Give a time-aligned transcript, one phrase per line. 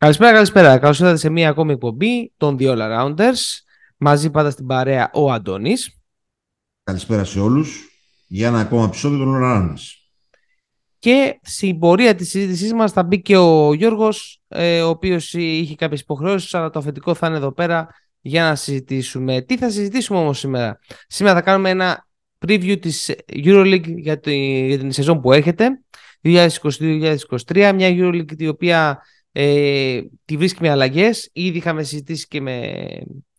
[0.00, 0.78] Καλησπέρα, καλησπέρα.
[0.78, 3.38] Καλώς ήρθατε σε μία ακόμη εκπομπή των The All Arounders.
[3.96, 6.00] Μαζί πάντα στην παρέα ο Αντώνης.
[6.82, 7.88] Καλησπέρα σε όλους
[8.26, 9.80] για ένα ακόμα επεισόδιο των All Arounders.
[10.98, 15.74] Και στην πορεία της συζήτησής μας θα μπει και ο Γιώργος, ε, ο οποίος είχε
[15.74, 17.88] κάποιες υποχρεώσεις, αλλά το αφεντικό θα είναι εδώ πέρα
[18.20, 19.40] για να συζητήσουμε.
[19.42, 22.06] Τι θα συζητήσουμε όμως σήμερα; Σήμερα θα κάνουμε ένα
[22.46, 24.20] preview της Euroleague για,
[24.66, 25.68] για την σεζόν που έρχεται.
[26.22, 29.02] 2022-2023, μια Euroleague η οποία
[29.32, 31.30] ε, τη βρίσκει με αλλαγές.
[31.32, 32.86] Ήδη είχαμε συζητήσει και με,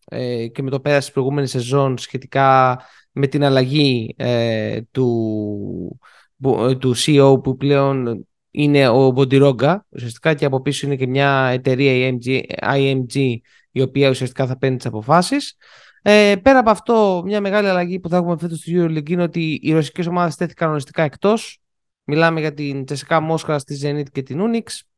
[0.06, 2.80] ε, και με το πέρας της προηγούμενης σεζόν σχετικά
[3.12, 6.00] με την αλλαγή ε, του,
[6.46, 11.50] ε, του CEO που πλέον είναι ο Μποντιρόγκα ουσιαστικά και από πίσω είναι και μια
[11.52, 13.36] εταιρεία IMG, IMG
[13.72, 15.56] η οποία ουσιαστικά θα παίρνει τις αποφάσεις.
[16.02, 19.60] Ε, πέρα από αυτό, μια μεγάλη αλλαγή που θα έχουμε φέτος στο EuroLeague είναι ότι
[19.62, 21.62] οι ρωσικές ομάδες τέθηκαν κανονιστικά εκτός.
[22.04, 24.91] Μιλάμε για την Τσεσικά Μόσχα, τη Zenit και την Unix.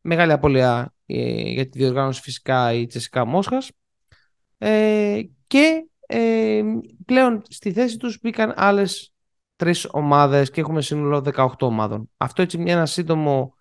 [0.00, 3.70] Μεγάλη απώλεια ε, για τη διοργάνωση φυσικά η Τσεσικά Μόσχας.
[4.58, 6.62] Ε, και ε,
[7.04, 9.12] πλέον στη θέση τους μπήκαν άλλες
[9.56, 12.10] τρεις ομάδες και έχουμε σύνολο 18 ομάδων.
[12.16, 13.54] Αυτό έτσι μια ένα σύντομο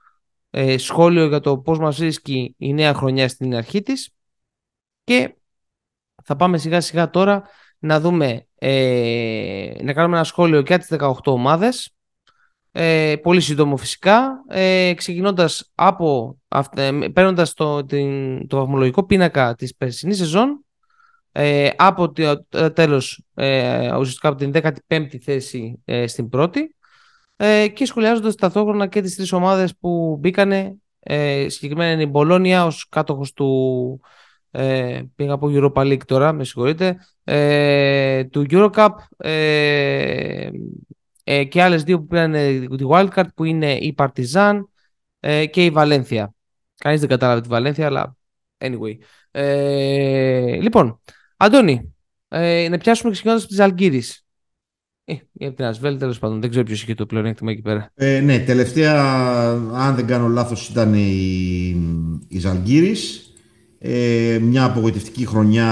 [0.49, 4.09] ε, σχόλιο για το πώς μας βρίσκει η νέα χρονιά στην αρχή της
[5.03, 5.35] και
[6.23, 7.43] θα πάμε σιγά σιγά τώρα
[7.79, 11.95] να δούμε, ε, να κάνουμε ένα σχόλιο για τις 18 ομάδες
[12.71, 16.37] ε, πολύ σύντομο φυσικά, ε, ξεκινώντας από,
[16.75, 20.63] ε, παίρνοντας το, την, το βαθμολογικό πίνακα της περσινής σεζόν,
[21.31, 24.51] ε, από το τέλος, ε, ουσιαστικά από την
[24.87, 26.75] 15η θέση ε, στην πρώτη,
[27.35, 32.65] ε, και σχολιάζοντας ταυτόχρονα και τις τρεις ομάδες που μπήκανε, ε, συγκεκριμένα είναι η Μπολόνια
[32.65, 34.01] ως κάτοχος του,
[34.51, 40.49] ε, πήγα από Europa League τώρα, με συγχωρείτε, ε, του Eurocup, ε,
[41.23, 42.31] ε, και άλλες δύο που πήραν
[42.77, 44.63] τη Wildcard που είναι η Partizan
[45.19, 46.33] ε, και η Βαλένθια.
[46.75, 48.15] Κανείς δεν κατάλαβε τη Βαλένθια, αλλά
[48.57, 48.97] anyway.
[49.31, 50.99] Ε, λοιπόν,
[51.37, 51.95] Αντώνη,
[52.27, 54.23] ε, να πιάσουμε ξεκινώντας από τις Αλγύρης.
[55.03, 56.41] Ε, από την Ασβέλ, τέλος πάντων.
[56.41, 57.91] Δεν ξέρω ποιος είχε το πλεονέκτημα εκεί πέρα.
[57.95, 59.03] Ε, ναι, τελευταία,
[59.73, 61.69] αν δεν κάνω λάθος, ήταν η,
[62.27, 62.41] η
[63.79, 65.71] Ε, μια απογοητευτική χρονιά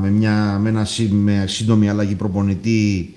[0.00, 3.14] με, μια, με ένα με σύντομη αλλαγή προπονητή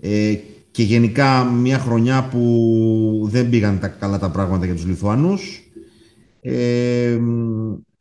[0.00, 0.34] ε,
[0.72, 5.70] και γενικά μια χρονιά που δεν πήγαν τα καλά τα πράγματα για τους Λιθουανούς.
[6.40, 7.18] Ε,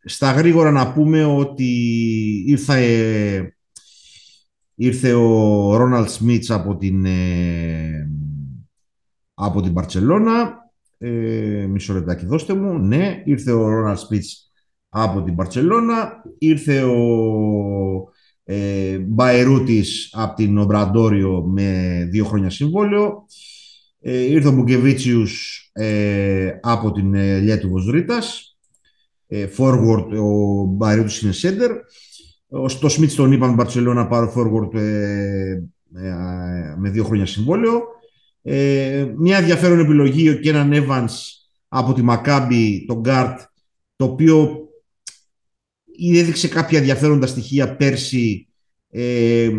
[0.04, 1.74] στα γρήγορα να πούμε ότι
[2.48, 3.56] ήρθε,
[4.76, 8.10] ήρθε ο Ρόναλτ Σμίτς από την, ε,
[9.34, 10.60] από την Μπαρτσελώνα.
[10.98, 12.80] Ε, μισό λεπτάκι δώστε μου.
[12.80, 14.52] Ναι, ήρθε ο Ρόναλτ Σμίτς
[14.90, 16.24] από την Μπαρτσελώνα.
[16.38, 16.98] Ήρθε ο
[18.44, 23.26] ε, Μπαϊρούτης από την Ομπραντόριο με δύο χρόνια συμβόλαιο.
[24.02, 28.56] Ε, ήρθε ο Μπουκεβίτσιους ε, από την ε, Λιέτου Βοσρίτας.
[29.28, 31.70] Ε, forward ο Μπαϊρούτης είναι center.
[32.68, 35.52] Στο Σμίτς τον είπαμε Μπαρτσελώνα πάρω forward ε,
[35.96, 36.14] ε,
[36.78, 37.82] με δύο χρόνια συμβόλαιο.
[38.42, 41.12] Ε, μια ενδιαφέρον επιλογή και έναν Evans
[41.68, 43.40] από τη Μακάμπη, τον Γκάρτ,
[43.96, 44.60] το οποίο
[46.10, 48.48] έδειξε κάποια ενδιαφέροντα στοιχεία πέρσι.
[48.90, 49.50] Ε,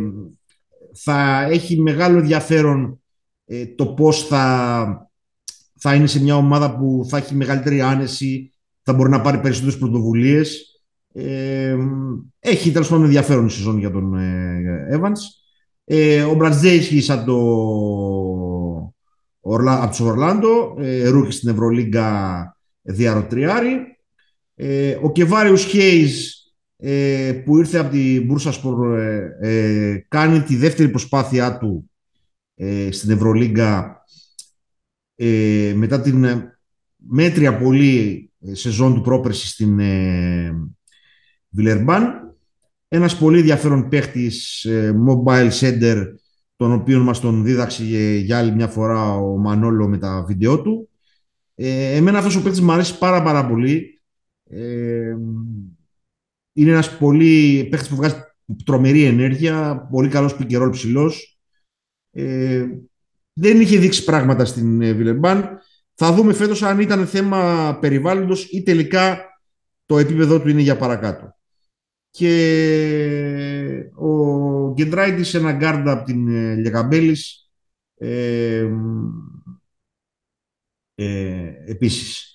[0.95, 3.01] θα έχει μεγάλο ενδιαφέρον
[3.47, 5.11] ε, το πώς θα,
[5.79, 9.79] θα είναι σε μια ομάδα που θα έχει μεγαλύτερη άνεση, θα μπορεί να πάρει περισσότερες
[9.79, 10.67] πρωτοβουλίες.
[11.13, 11.77] Ε,
[12.39, 15.19] έχει τέλος πάντων ενδιαφέρον η σεζόν για τον ε, Evans.
[15.85, 17.37] Ε, ο Μπρατζέισκι σαν το
[19.41, 23.92] Ορλα, από τους Ορλάντο, ε, ρούχη στην Ευρωλίγκα διαρροτριάρι.
[24.65, 26.43] Ε, ο Κεβάριος Χέις
[26.77, 31.91] ε, που ήρθε από την Μπούρσα Σπορ ε, ε, κάνει τη δεύτερη προσπάθειά του
[32.91, 34.05] στην Ευρωλίγκα
[35.75, 36.27] μετά την
[36.97, 39.81] μέτρια πολύ σεζόν του πρόπερση στην
[41.51, 42.37] Βιλερμπάν.
[42.89, 44.67] Ένας πολύ ενδιαφέρον παίχτης
[45.07, 46.05] mobile center
[46.57, 47.85] τον οποίο μας τον δίδαξε
[48.25, 50.89] για άλλη μια φορά ο Μανόλο με τα βίντεο του.
[51.55, 54.02] εμένα αυτός ο παίχτης μου αρέσει πάρα πάρα πολύ
[56.53, 58.15] είναι ένας πολύ παίχτης που βγάζει
[58.65, 61.41] τρομερή ενέργεια, πολύ καλός πικερόλ ψηλός.
[62.11, 62.67] Ε,
[63.33, 65.59] δεν είχε δείξει πράγματα στην ε, Βιλεμπάν.
[65.95, 69.27] Θα δούμε φέτος αν ήταν θέμα περιβάλλοντος ή τελικά
[69.87, 71.37] το επίπεδο του είναι για παρακάτω.
[72.11, 77.51] Και ο Γκεντράιτης, ένα γκαρντ από την ε, Λιετκαμπέλις,
[77.95, 78.69] ε,
[80.95, 82.27] ε, επίσης.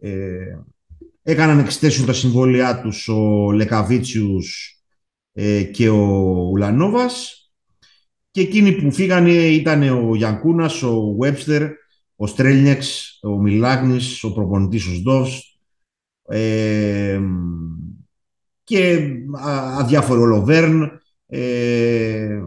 [0.00, 0.58] Ε,
[1.26, 4.78] Έκαναν extension τα συμβόλαιά τους ο Λεκαβίτσιους
[5.32, 5.98] ε, και ο
[6.52, 7.38] Ουλανόβας
[8.30, 11.70] και εκείνοι που φύγανε ήταν ο Γιανκούνας, ο Βέμπστερ,
[12.16, 15.58] ο Στρέλνιεκς, ο Μιλάκνις, ο προπονητής ο Ζντοβτς,
[16.28, 17.20] ε,
[18.64, 19.10] και
[19.78, 22.42] αδιάφοροι ο Λοβέρν, ε,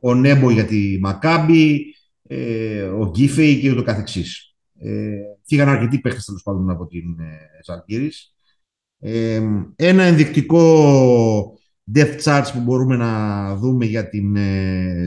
[0.00, 4.54] ο Νέμπο για τη Μακάμπη, ε, ο Γκίφεϊ και ούτω καθεξής.
[4.78, 7.62] Ε, φύγαν αρκετοί παίχτες τέλος πάντων από την ε,
[8.98, 9.42] Ε,
[9.76, 11.58] ένα ενδεικτικό
[11.94, 15.06] depth charts που μπορούμε να δούμε για την ε,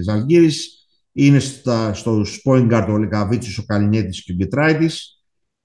[1.12, 5.22] είναι στα, στους point guard ο Λεκαβίτσιος, ο Καλινιέτης και ο Γκετράιτης.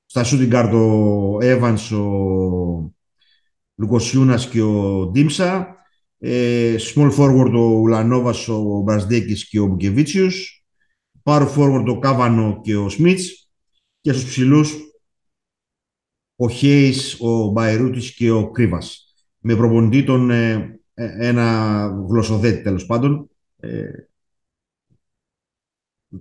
[0.06, 2.94] Στα shooting guard ο Evans, ο
[3.74, 5.76] Λουκοσιούνας και ο Ντίμσα.
[6.18, 10.66] Ε, small forward ο Ουλανόβας, ο Μπρασδέκης και ο Μπουκεβίτσιος.
[11.22, 13.41] Power forward ο Κάβανο και ο Σμίτς.
[14.02, 14.76] Και στους ψηλούς
[16.36, 19.14] ο Χέις, ο Μπαϊρούτης και ο Κρύβας.
[19.38, 23.30] Με προπονητή τον ε, ε, ένα γλωσσοδέτη τέλος πάντων.
[23.56, 23.90] Ε,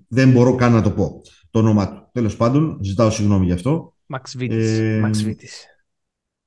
[0.08, 2.10] δεν μπορώ καν να το πω το όνομα του.
[2.12, 3.96] Τέλος πάντων, ζητάω συγγνώμη γι' αυτό.
[4.06, 4.80] Μαξβίτης.
[4.80, 5.66] Ε, Μαξβίτης.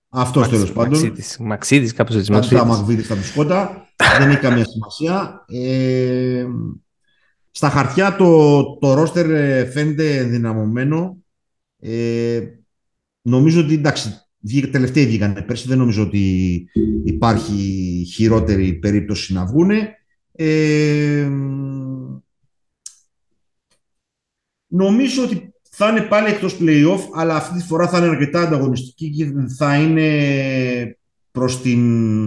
[0.09, 1.13] Αυτός τέλος πάντων.
[1.39, 2.33] Μαξίδης, κάπω έτσι.
[2.33, 2.65] Μαξίδης.
[2.65, 3.87] Μαξίδης στα μπισκότα.
[4.19, 5.45] δεν έχει καμία σημασία.
[5.49, 6.47] Ε,
[7.51, 11.24] στα χαρτιά το, το ρόστερ ε, φαίνεται ενδυναμωμένο.
[11.87, 12.41] Ε,
[13.23, 14.11] νομίζω ότι εντάξει,
[14.71, 15.69] τελευταίοι βγήκανε πέρσι.
[15.69, 16.69] Δεν νομίζω ότι
[17.05, 17.55] υπάρχει
[18.15, 19.97] χειρότερη περίπτωση να βγούνε.
[20.33, 21.29] Ε,
[24.67, 29.11] νομίζω ότι θα είναι πάλι εκτός play-off, αλλά αυτή τη φορά θα είναι αρκετά ανταγωνιστική
[29.11, 30.99] και θα είναι
[31.31, 32.25] προς την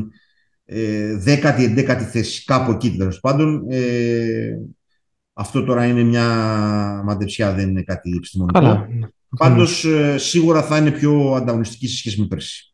[0.65, 3.65] ε, 10η-11η θέση, κάπου εκεί τέλος πάντων.
[3.69, 4.57] Ε,
[5.33, 6.25] αυτό τώρα είναι μια
[7.05, 8.59] μαντεψιά, δεν είναι κάτι επιστημονικό.
[8.59, 8.87] Καλά.
[9.37, 12.73] Πάντως ε, σίγουρα θα είναι πιο ανταγωνιστική σε σχέση με πέρσι.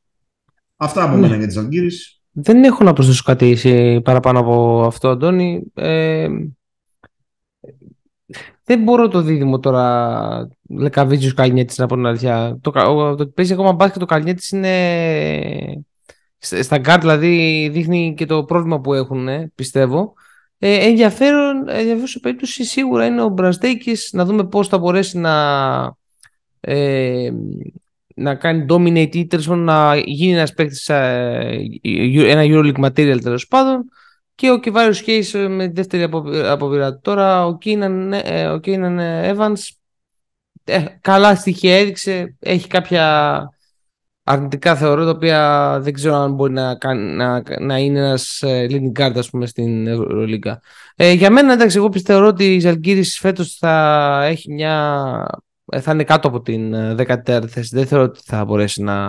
[0.77, 1.21] Αυτά από ναι.
[1.21, 2.21] μένα για τις Ζαλγκίρις.
[2.31, 5.63] Δεν έχω να προσθέσω κάτι παραπάνω από αυτό, Αντώνη.
[5.73, 6.27] Ε,
[8.63, 12.57] δεν μπορώ το δίδυμο τώρα Λεκαβίτσιος Καλνιέτης να πω την αλήθεια.
[12.61, 15.83] Το, το, το παίζει ακόμα μπάσκετ το Καλνιέτης είναι.
[16.37, 20.13] Στα γκαρντ δηλαδή δείχνει και το πρόβλημα που έχουν, πιστεύω.
[20.57, 25.31] Ε, ενδιαφέρον, ενδιαφέρον περίπτωση σίγουρα είναι ο Μπραζντέικις να δούμε πώς θα μπορέσει να,
[26.65, 27.29] ε,
[28.15, 31.65] να κάνει dominate ή τέλος να γίνει ένας παίκτης, ε,
[32.15, 33.85] ένα Euroleague material τέλος πάντων
[34.35, 36.03] και ο Κιβάριος Χέις ε, με τη δεύτερη
[36.45, 36.99] αποβίρα.
[36.99, 39.59] Τώρα ο Κίναν, ε, ο Κίναν Evans
[40.63, 43.47] ε, καλά στοιχεία έδειξε, έχει κάποια
[44.23, 49.13] αρνητικά θεωρώ, τα οποία δεν ξέρω αν μπορεί να, να, να είναι ένας leading guard
[49.15, 50.61] ας πούμε, στην Ευρωλίγκα.
[50.95, 55.25] Ε, για μένα, εντάξει, εγώ πιστεύω ότι η Ζαλγκύρης φέτος θα έχει μια...
[55.71, 57.75] θα είναι κάτω από την 14η θέση.
[57.75, 59.05] Δεν θεωρώ ότι θα μπορέσει να...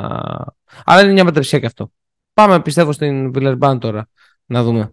[0.85, 1.93] Αλλά είναι μια μεταψία και αυτό.
[2.33, 4.09] Πάμε, πιστεύω, στην Βιλερμπάν τώρα,
[4.45, 4.93] να δούμε.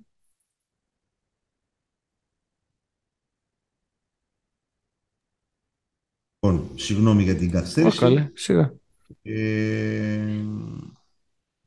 [6.44, 8.00] Λοιπόν, συγγνώμη για την καθυστέρηση.
[8.00, 8.74] καλέ, σιγά.
[9.22, 10.46] Ε,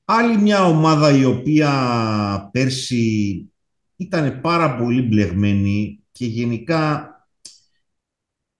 [0.04, 3.52] άλλη μια ομάδα η οποία πέρσι
[3.96, 7.08] ήταν πάρα πολύ μπλεγμένη και γενικά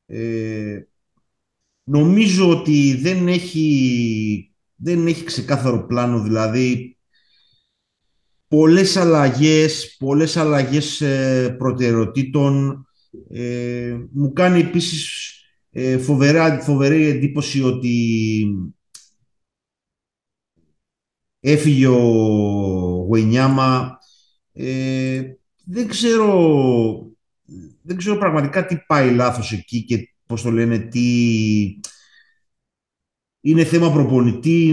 [0.06, 0.82] ε,
[1.84, 6.96] νομίζω ότι δεν έχει, δεν έχει ξεκάθαρο πλάνο, δηλαδή
[8.48, 12.84] πολλές αλλαγές, πολλές αλλαγές ε, προτεραιοτήτων.
[13.30, 15.32] Ε, μου κάνει επίσης
[15.70, 18.46] ε, φοβερά, φοβερή εντύπωση ότι
[21.40, 22.00] έφυγε ο
[23.06, 23.98] Γουενιάμα.
[24.52, 25.22] Ε,
[25.64, 27.12] δεν ξέρω,
[27.82, 31.00] δεν ξέρω πραγματικά τι πάει λάθος εκεί και πώς το λένε, τι...
[33.40, 34.66] Είναι θέμα προπονητή,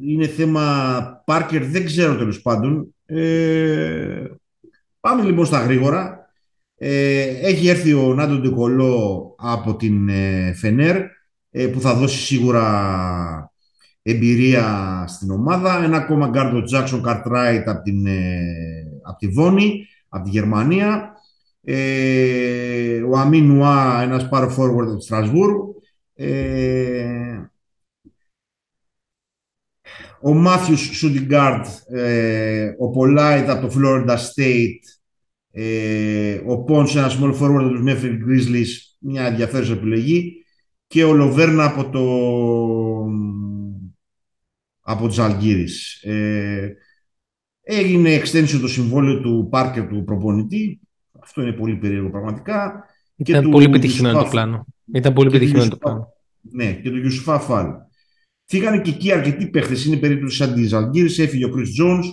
[0.00, 2.94] είναι, θέμα Πάρκερ, δεν ξέρω τέλος πάντων.
[3.06, 4.24] Ε,
[5.00, 6.30] πάμε λοιπόν στα γρήγορα.
[6.76, 10.96] Ε, έχει έρθει ο Νάντο Ντεκολό από την ε, Φενέρ
[11.50, 13.52] ε, που θα δώσει σίγουρα
[14.02, 15.84] εμπειρία στην ομάδα.
[15.84, 18.06] Ένα ακόμα γκαρντ ο Τζάκσον Καρτράιτ από, την,
[19.02, 21.15] από τη Βόνη, από τη Γερμανία.
[23.08, 25.74] Ο Αμίν Νουά, ένας πάρο forward από τη Στρασβούργου.
[30.22, 31.64] ο Μάθιους Σούντιγκάρντ,
[32.78, 34.96] ο Πολάιτ από το Florida State
[35.58, 38.68] ε, ο Πόντς, ένας small forward από τους Memphis Grizzlies,
[38.98, 40.44] μια ενδιαφέρουσα επιλογή.
[40.86, 42.02] Και ο Λοβέρνα από το
[44.80, 46.02] από τους Αλγύρης.
[46.02, 46.74] Ε,
[47.62, 50.80] έγινε extension το συμβόλαιο του Πάρκερ του προπονητή.
[51.26, 52.84] Αυτό είναι πολύ περίεργο πραγματικά.
[53.16, 54.66] Ήταν και πολύ πετυχημένο το πλάνο.
[54.92, 56.08] Ήταν πολύ πετυχημένο το πλάνο.
[56.40, 57.66] Ναι, και του Γιουσουφά Φάλ.
[58.44, 59.84] Φύγανε και εκεί αρκετοί παίχτες.
[59.84, 61.18] Είναι περίπτωση σαν τη Αλγύρης.
[61.18, 62.04] Έφυγε ο Chris Jones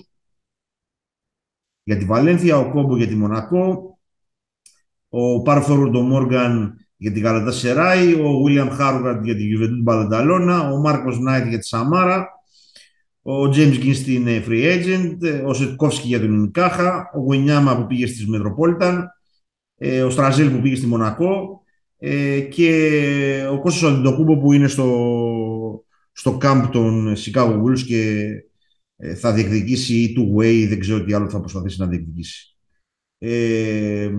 [1.84, 4.00] για τη Βαλένθια, ο Κόμπο για τη Μονακό,
[5.10, 10.78] ο Πάρφορντο Μόργαν για τη Γαλατά Σεράι, ο Βίλιαμ Χάρουγαρτ για τη Γιουβεντούν Μπαλανταλώνα, ο
[10.78, 12.28] Μάρκο Νάιτ για τη Σαμάρα,
[13.26, 18.08] Ο James Ginst είναι free agent, ο Σετκόφσκι για τον Ινικάχα, ο Γουινιάμα που πήγε
[18.08, 19.04] στις Metropolitan,
[20.06, 21.62] ο Στραζέλ που πήγε στη Μονακό
[22.50, 28.28] και ο Κώστας Αντιτοκούμπο που είναι στο, στο camp των Chicago Bulls και
[29.16, 32.58] θα διεκδικήσει ή two way, δεν ξέρω τι άλλο θα προσπαθήσει να διεκδικήσει.
[33.18, 34.12] Ε,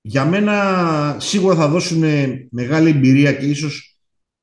[0.00, 2.02] για μένα σίγουρα θα δώσουν
[2.50, 3.97] μεγάλη εμπειρία και ίσως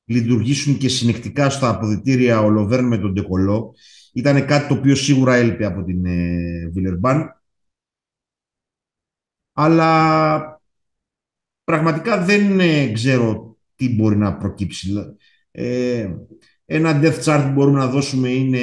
[0.05, 3.75] λειτουργήσουν και συνεκτικά στα αποδητήρια ο Λοβέρν με τον Ντεκολό.
[4.13, 7.41] Ήταν κάτι το οποίο σίγουρα έλειπε από την ε, Βιλερμπάν.
[9.53, 10.61] Αλλά
[11.63, 14.93] πραγματικά δεν ε, ξέρω τι μπορεί να προκύψει.
[15.51, 16.09] Ε,
[16.65, 18.59] ένα death chart που μπορούμε να δώσουμε είναι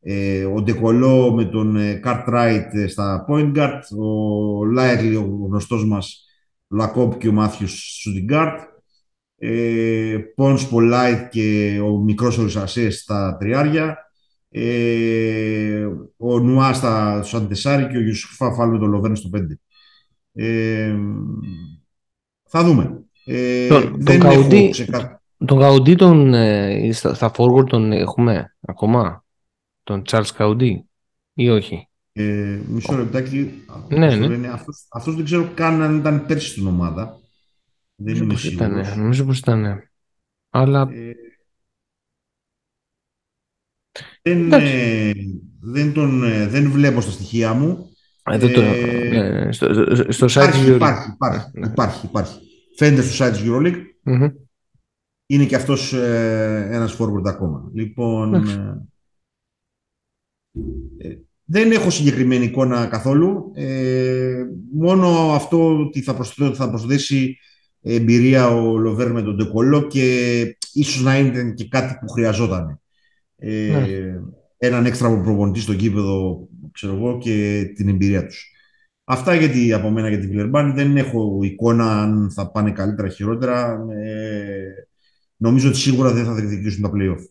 [0.00, 5.84] ε, ο Ντεκολό με τον ε, Cartwright ε, στα point guard, ο Λάιρλι, ο γνωστός
[5.86, 6.24] μας
[6.68, 8.60] Λακόπ και ο Μάθιος Σουντιγκάρτ,
[9.42, 13.98] ε, Πόνς Πολάιτ και ο μικρός Ορισασές στα τριάρια,
[14.50, 19.58] ε, ο Νουάς στα Σαντεσάρι και ο Γιουσουφά Φάλ με τον Λοβέρν στο 5.
[20.32, 20.94] Ε,
[22.48, 23.04] θα δούμε.
[23.24, 25.22] Ε, τον, δεν τον έχω ξεκα...
[25.44, 29.24] Τον Καουντή τον, ε, στα, στα forward τον έχουμε ακόμα;
[29.82, 30.88] Τον Charles Καουντή
[31.32, 33.50] ή όχι; Ε, μισό λεπτάκι.
[33.88, 34.48] Ναι, ναι.
[34.48, 37.20] αυτός, αυτός δεν ξέρω καν αν ήταν πέρσι στην ομάδα.
[38.02, 38.72] Δεν είμαι σίγουρος.
[38.74, 39.90] Ήταν, νομίζω πως ήταν.
[40.50, 40.88] Αλλά...
[40.92, 41.12] Ε,
[44.22, 45.12] δεν, ε,
[45.60, 47.90] δεν, τον, ε, δεν βλέπω στα στοιχεία μου.
[48.30, 49.74] Εδώ το, ε, ναι, στο,
[50.12, 51.66] στο, site υπάρχει, της υπάρχει, υπάρχει, ναι.
[51.66, 52.38] υπάρχει, υπάρχει.
[52.76, 53.82] Φαίνεται στο site της EuroLeague.
[54.04, 54.32] Mm-hmm.
[55.26, 57.70] Είναι και αυτός ε, ένας forward ακόμα.
[57.74, 58.88] Λοιπόν, ε,
[60.98, 63.50] ε, δεν έχω συγκεκριμένη εικόνα καθόλου.
[63.54, 67.38] Ε, μόνο αυτό ότι θα, προσθέσει, θα προσθέσει
[67.82, 72.80] εμπειρία ο Λοβέρ με τον Ντεκολό και ίσως να είναι και κάτι που χρειαζόταν.
[73.36, 74.20] Ε, ναι.
[74.58, 78.52] Έναν έξτρα προπονητή στο γήπεδο, ξέρω εγώ, και την εμπειρία τους.
[79.04, 83.86] Αυτά γιατί από μένα για την Βιλερμπάν δεν έχω εικόνα αν θα πάνε καλύτερα χειρότερα.
[83.90, 84.86] Ε,
[85.36, 87.24] νομίζω ότι σίγουρα δεν θα διεκδικήσουν τα play-off.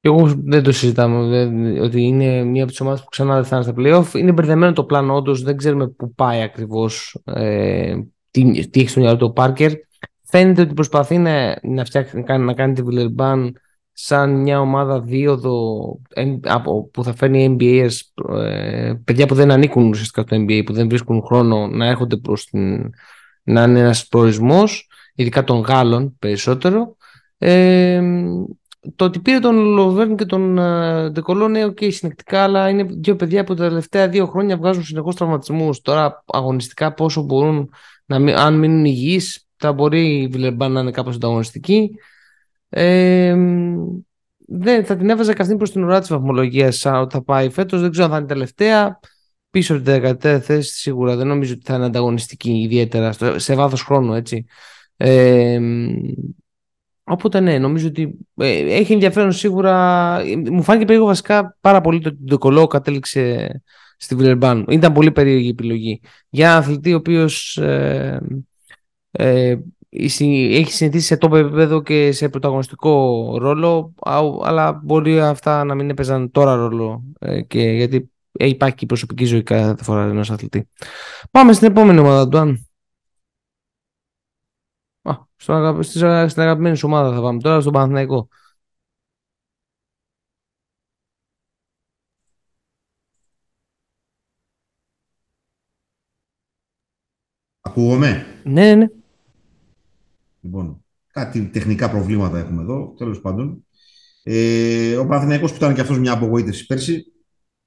[0.00, 1.16] Εγώ δεν το συζητάμε
[1.80, 4.14] ότι είναι μία από τις ομάδες που ξανά δεν θα είναι στα playoff.
[4.14, 7.96] Είναι μπερδεμένο το πλάνο, όντως δεν ξέρουμε πού πάει ακριβώς, ε,
[8.30, 9.72] τι, τι, έχει στο μυαλό του ο Πάρκερ.
[10.22, 13.60] Φαίνεται ότι προσπαθεί να, να, φτιάξει, να, κάνει, να κάνει τη Βιλερμπάν
[13.92, 15.86] σαν μια ομάδα δίωδο
[16.90, 17.88] που θα φέρνει NBA,
[18.38, 22.44] ε, παιδιά που δεν ανήκουν ουσιαστικά στο NBA, που δεν βρίσκουν χρόνο να έρχονται προς
[22.44, 22.90] την,
[23.42, 26.96] να είναι ένας προορισμός, ειδικά των Γάλλων περισσότερο.
[27.38, 28.02] Ε,
[28.96, 30.58] το ότι πήρε τον Λοβέρν και τον
[31.12, 35.14] Ντεκολό είναι okay, συνεκτικά, αλλά είναι δύο παιδιά που τα τελευταία δύο χρόνια βγάζουν συνεχώς
[35.14, 35.80] τραυματισμούς.
[35.80, 37.70] Τώρα αγωνιστικά πόσο μπορούν
[38.10, 39.20] να μην, αν μείνουν υγιεί,
[39.56, 41.90] θα μπορεί η Βιλερμπάν να είναι κάπως ανταγωνιστική.
[42.68, 43.36] Ε,
[44.46, 47.80] δεν, θα την έβαζα και αυτή προς την ουρά της βαθμολογίας ότι θα πάει φέτος.
[47.80, 49.00] Δεν ξέρω αν θα είναι τελευταία.
[49.50, 53.82] Πίσω από την 13η θέση σίγουρα δεν νομίζω ότι θα είναι ανταγωνιστική ιδιαίτερα σε βάθος
[53.82, 54.44] χρόνου έτσι.
[54.96, 55.58] Ε,
[57.04, 59.72] Οπότε ναι, νομίζω ότι ε, έχει ενδιαφέρον σίγουρα.
[60.50, 63.48] Μου φάνηκε περίεργο βασικά πάρα πολύ το ότι το κολό κατέληξε
[64.00, 64.64] στη Βιλερμπάν.
[64.68, 66.00] Ήταν πολύ περίεργη η επιλογή.
[66.28, 68.20] Για έναν αθλητή ο οποίος ε,
[69.10, 69.56] ε,
[69.90, 73.94] έχει συνηθίσει σε τόπο επίπεδο και σε πρωταγωνιστικό ρόλο,
[74.42, 77.02] αλλά μπορεί αυτά να μην έπαιζαν τώρα ρόλο.
[77.18, 80.68] Ε, και γιατί υπάρχει και η προσωπική ζωή κάθε φορά ενός αθλητή.
[81.30, 82.66] Πάμε στην επόμενη ομάδα του Αν.
[85.02, 85.78] Α, στο,
[86.26, 88.28] στην αγαπημένη σου ομάδα θα πάμε τώρα, στον Παναθηναϊκό.
[97.70, 98.86] Ακούγομαι; Ναι, ναι.
[100.40, 103.66] Λοιπόν, κάτι τεχνικά προβλήματα έχουμε εδώ, τέλος πάντων.
[104.22, 107.04] Ε, ο Παναθηναϊκός που ήταν και αυτός μια απογοήτευση πέρσι,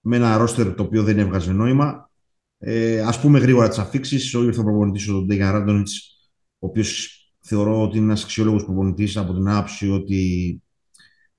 [0.01, 2.11] με ένα ρόστερ το οποίο δεν έβγαζε νόημα.
[2.57, 6.17] Ε, ας πούμε γρήγορα τις αφήξεις, ο ήρθε προπονητής ο Ντέγιαν Ράντονιτς,
[6.59, 10.61] ο οποίος θεωρώ ότι είναι ένας αξιόλογος προπονητής από την άποψη ότι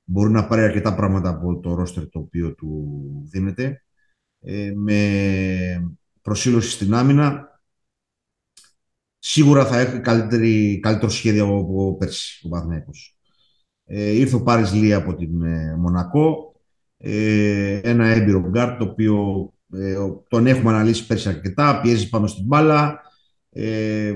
[0.04, 2.94] μπορεί να πάρει αρκετά πράγματα από το ρόστερ το οποίο του
[3.30, 3.84] δίνεται.
[4.40, 7.53] Ε, με προσήλωση στην άμυνα,
[9.26, 13.16] σίγουρα θα έχει καλύτερη, καλύτερο σχέδιο από πέρσι ο Παναθηναίκος.
[13.84, 16.54] Ε, ήρθε ο Πάρης Λι από την ε, Μονακό,
[16.96, 19.96] ε, ένα έμπειρο γκαρντ το οποίο ε,
[20.28, 23.00] τον έχουμε αναλύσει πέρσι αρκετά, πιέζει πάνω στην μπάλα,
[23.50, 24.14] ε,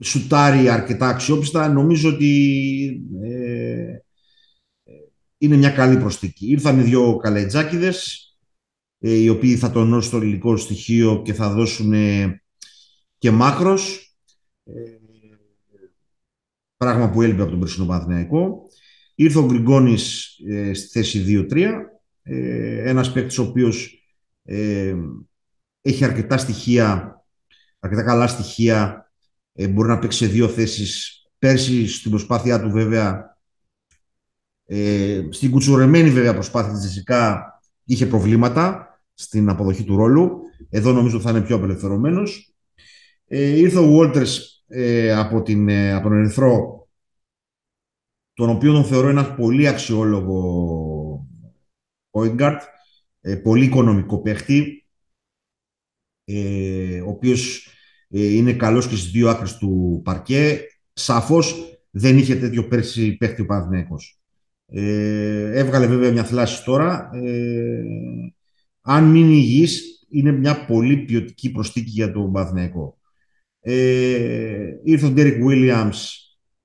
[0.00, 1.68] σουτάρει αρκετά αξιόπιστα.
[1.68, 3.98] Νομίζω ότι ε,
[5.38, 6.46] είναι μια καλή προσθήκη.
[6.50, 8.25] Ήρθαν οι δύο Καλαϊτζάκηδες, ε,
[8.98, 12.42] οι οποίοι θα τονώσουν το ελληνικό στοιχείο και θα δώσουν ε,
[13.18, 14.14] και μάκρος.
[14.64, 14.72] Ε,
[16.76, 18.68] πράγμα που έλειπε από τον περσινό Παναθηναϊκό.
[19.14, 21.70] Ήρθε ο Γκριγκόνης ε, στη θέση 2-3,
[22.22, 24.02] ε, ένας παίκτης ο οποίος
[24.42, 24.94] ε,
[25.82, 27.20] έχει αρκετά στοιχεία,
[27.78, 29.10] αρκετά καλά στοιχεία,
[29.52, 31.20] ε, μπορεί να παίξει σε δύο θέσεις.
[31.38, 33.38] Πέρσι στην προσπάθειά του βέβαια,
[34.66, 37.55] ε, στην κουτσουρεμένη βέβαια προσπάθεια της Τζεσικά
[37.86, 40.40] είχε προβλήματα στην αποδοχή του ρόλου.
[40.68, 42.54] Εδώ νομίζω θα είναι πιο απελευθερωμένος.
[43.26, 46.88] Ε, ήρθε ο Walters ε, από, την, ε, από τον Ερυθρό,
[48.32, 51.28] τον οποίο τον θεωρώ ένας πολύ αξιόλογο
[52.10, 52.58] point guard,
[53.20, 54.86] ε, πολύ οικονομικό παίχτη,
[56.24, 57.68] ε, ο οποίος
[58.08, 60.60] είναι καλός και στις δύο άκρες του παρκέ.
[60.92, 64.15] Σαφώς δεν είχε τέτοιο πέρσι παίχτη ο Παναθηναίκος.
[64.66, 67.10] Έβγαλε βέβαια μια θλάση τώρα.
[68.80, 72.98] αν μείνει υγιής, είναι μια πολύ ποιοτική προστίκη για τον Παναθηναϊκό.
[73.60, 75.96] Ε, ήρθε ο Ντέρικ Williams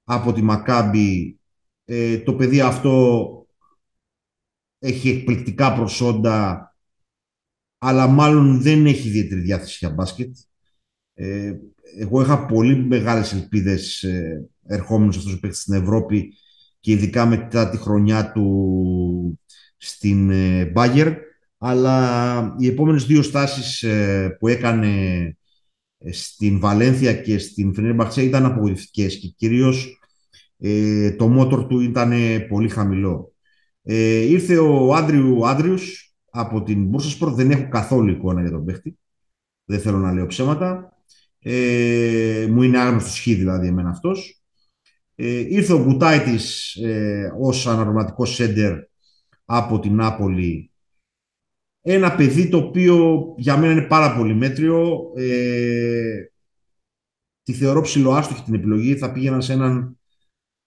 [0.03, 1.39] από τη Μακάμπη.
[1.85, 3.27] Ε, το παιδί αυτό
[4.79, 6.75] έχει εκπληκτικά προσόντα,
[7.77, 10.35] αλλά μάλλον δεν έχει ιδιαίτερη διάθεση για μπάσκετ.
[11.13, 11.53] Ε,
[11.97, 16.33] εγώ είχα πολύ μεγάλες ελπίδες ε, ερχόμενος αυτός ο παίκτης στην Ευρώπη
[16.81, 19.39] και ειδικά μετά τη χρονιά του
[19.77, 21.15] στην ε, Bayern,
[21.57, 24.91] αλλά οι επόμενες δύο στάσεις ε, που έκανε
[26.11, 29.99] στην Βαλένθια και στην Φενέρμπαχτσε ήταν απογοητευτικές και κυρίως
[30.57, 32.13] ε, το μότορ του ήταν
[32.49, 33.33] πολύ χαμηλό.
[33.83, 38.97] Ε, ήρθε ο Άντριου Άντριους από την Μπούρσα δεν έχω καθόλου εικόνα για τον παίχτη.
[39.65, 40.95] Δεν θέλω να λέω ψέματα.
[41.39, 44.40] Ε, μου είναι άγνωστος χ δηλαδή εμένα αυτός.
[45.15, 48.77] Ε, ήρθε ο Γκουτάιτης ε, ως αναρωματικό σέντερ
[49.45, 50.71] από την Νάπολη
[51.81, 55.11] ένα παιδί το οποίο για μένα είναι πάρα πολύ μέτριο.
[55.15, 56.25] Ε,
[57.43, 58.95] τη θεωρώ ψηλοάστοχη την επιλογή.
[58.95, 59.99] Θα πήγαινα σε έναν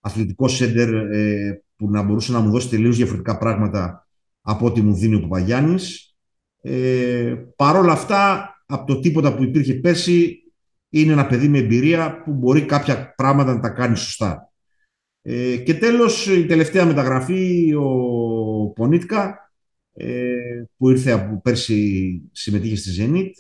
[0.00, 4.08] αθλητικό σέντερ ε, που να μπορούσε να μου δώσει τελείως διαφορετικά πράγματα
[4.40, 6.14] από ό,τι μου δίνει ο Παπαγιάννης.
[6.60, 10.38] Ε, Παρ' όλα αυτά, από το τίποτα που υπήρχε πέρσι,
[11.00, 14.52] είναι ένα παιδί με εμπειρία που μπορεί κάποια πράγματα να τα κάνει σωστά.
[15.22, 19.52] Ε, και τέλος, η τελευταία μεταγραφή, ο Πονίτκα,
[19.92, 23.30] ε, που ήρθε από πέρσι συμμετείχε στη Zenit.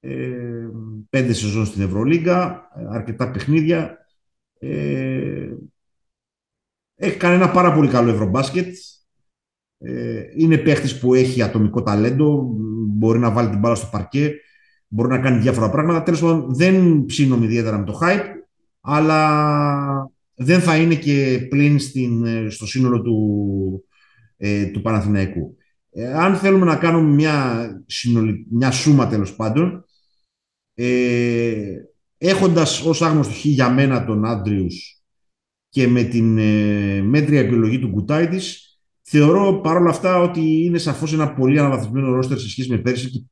[0.00, 0.68] Ε,
[1.10, 4.06] πέντε σεζόν στην Ευρωλίγκα, αρκετά παιχνίδια.
[4.58, 5.48] Ε,
[6.94, 8.76] έχει κάνει ένα πάρα πολύ καλό ευρωμπάσκετ.
[9.78, 12.54] Ε, είναι παίχτης που έχει ατομικό ταλέντο,
[12.88, 14.34] μπορεί να βάλει την μπάλα στο παρκέ,
[14.92, 16.02] μπορεί να κάνει διάφορα πράγματα.
[16.02, 18.24] Τέλος πάντων, δεν ψήνομαι ιδιαίτερα με το hype,
[18.80, 23.84] αλλά δεν θα είναι και πλήν στην, στο σύνολο του,
[24.36, 25.56] ε, του Παναθηναϊκού.
[25.90, 27.68] Ε, αν θέλουμε να κάνουμε μια,
[28.50, 29.84] μια σούμα τέλος πάντων,
[30.74, 31.64] ε,
[32.18, 35.02] έχοντας ως άγνωστο χ για μένα τον Άντριους
[35.68, 41.34] και με την ε, μέτρια επιλογή του Γκουτάιτης, θεωρώ παρόλα αυτά ότι είναι σαφώς ένα
[41.34, 43.22] πολύ αναβαθμισμένο ρόστερ σε σχέση με πέρσι και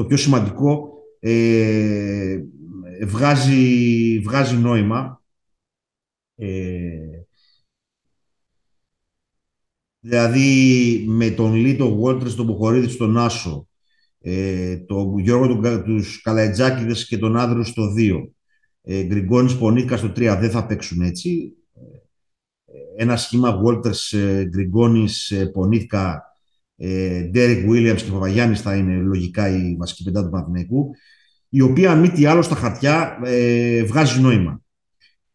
[0.00, 0.88] το πιο σημαντικό
[1.20, 2.38] ε,
[3.06, 5.22] βγάζει, βγάζει νόημα.
[6.34, 7.24] Ε,
[10.00, 13.68] Δηλαδή με τον Λίτο Γουόλτρες, τον Μποχορίδη στον Άσο,
[14.20, 18.32] ε, τον Γιώργο του, τους Καλαϊτζάκηδες και τον Άδρου στο 2,
[18.82, 21.52] ε, Γκριγκόνης Πονίκα στο 3 δεν θα παίξουν έτσι.
[22.66, 26.29] Ε, ένα σχήμα Γουόλτρες, ε, Γκριγκόνης, ε, Πονίκα,
[27.30, 30.90] Ντέρικ Βίλιαμς και Παπαγιάννης θα είναι λογικά η βασική πεντά του Παναθηναϊκού,
[31.48, 34.62] η οποία αν μη τι άλλο στα χαρτιά ε, βγάζει νόημα.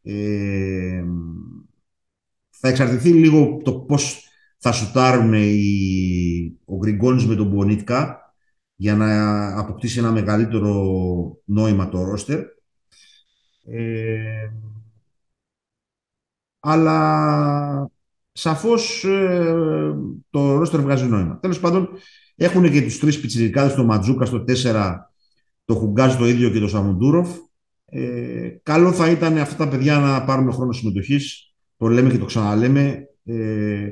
[0.01, 1.03] Ε,
[2.49, 8.19] θα εξαρτηθεί λίγο το πώς θα σουτάρουν οι, ο Γκριγκόνης με τον Μπονίτκα
[8.75, 10.73] για να αποκτήσει ένα μεγαλύτερο
[11.45, 12.39] νόημα το ρόστερ.
[13.65, 14.49] Ε,
[16.59, 17.91] αλλά
[18.37, 19.93] σαφώς ε,
[20.29, 21.39] το ρόστερ βγάζει νόημα.
[21.39, 21.89] Τέλος πάντων,
[22.35, 24.95] έχουν και τους τρεις πιτσιρικάδες, το Ματζούκα στο 4,
[25.65, 27.29] το Χουγκάζ το ίδιο και το Σαμουντούροφ.
[27.85, 31.53] Ε, καλό θα ήταν αυτά τα παιδιά να πάρουν χρόνο συμμετοχής.
[31.77, 33.09] Το λέμε και το ξαναλέμε.
[33.25, 33.89] Ε,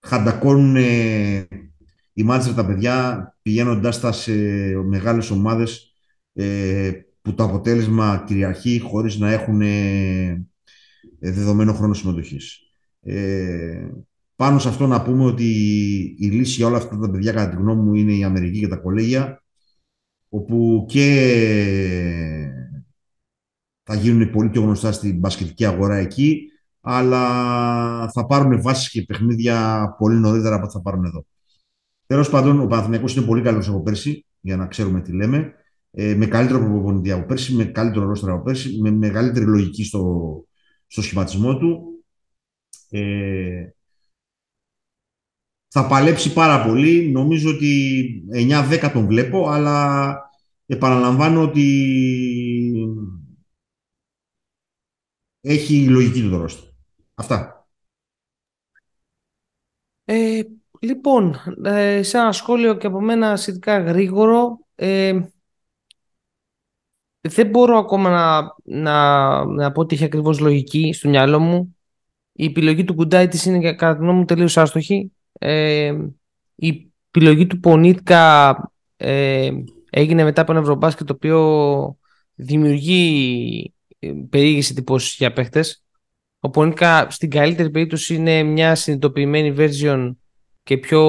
[0.00, 0.76] χαντακώνουν
[2.12, 4.32] οι μάτζερ τα παιδιά πηγαίνοντάς τα σε
[4.84, 5.94] μεγάλες ομάδες
[6.32, 6.90] ε,
[7.22, 10.46] που το αποτέλεσμα κυριαρχεί χωρίς να έχουν ε,
[11.18, 12.69] δεδομένο χρόνο συμμετοχής.
[13.02, 13.88] Ε,
[14.36, 15.44] πάνω σε αυτό να πούμε ότι
[16.18, 18.68] η λύση για όλα αυτά τα παιδιά κατά τη γνώμη μου είναι η Αμερική και
[18.68, 19.42] τα κολέγια
[20.28, 21.06] όπου και
[23.82, 29.86] θα γίνουν πολύ πιο γνωστά στην μπασκετική αγορά εκεί αλλά θα πάρουν βάσεις και παιχνίδια
[29.98, 31.26] πολύ νωρίτερα από ό,τι θα πάρουν εδώ.
[32.06, 35.52] Τέλος πάντων, ο Παναθηναϊκός είναι πολύ καλός από πέρσι, για να ξέρουμε τι λέμε.
[35.90, 40.44] Ε, με καλύτερο προπονητή από πέρσι, με καλύτερο ρόστρα από πέρσι, με μεγαλύτερη λογική στο,
[40.86, 41.89] στο σχηματισμό του.
[42.90, 43.70] Ε,
[45.68, 47.10] θα παλέψει πάρα πολύ.
[47.10, 50.18] Νομίζω ότι 9-10 τον βλέπω, αλλά
[50.66, 51.66] επαναλαμβάνω ότι
[55.40, 56.46] έχει λογική του το
[57.14, 57.68] Αυτά.
[60.04, 60.42] Ε,
[60.80, 65.20] λοιπόν, ε, σε ένα σχόλιο και από μένα σχετικά γρήγορο, ε,
[67.20, 71.79] δεν μπορώ ακόμα να, να, να πω ότι έχει ακριβώς λογική στο μυαλό μου.
[72.40, 75.12] Η επιλογή του Κουντάι της είναι κατά τη γνώμη μου τελείως άστοχη.
[75.32, 75.94] Ε,
[76.54, 78.56] η επιλογή του Πονίτκα
[78.96, 79.50] ε,
[79.90, 81.98] έγινε μετά από ένα ευρωμπάσκετ το οποίο
[82.34, 85.84] δημιουργεί ε, περίγηση τυπώσεις για παίχτες.
[86.40, 90.14] Ο Πονίτκα στην καλύτερη περίπτωση είναι μια συνειδητοποιημένη version
[90.62, 91.02] και πιο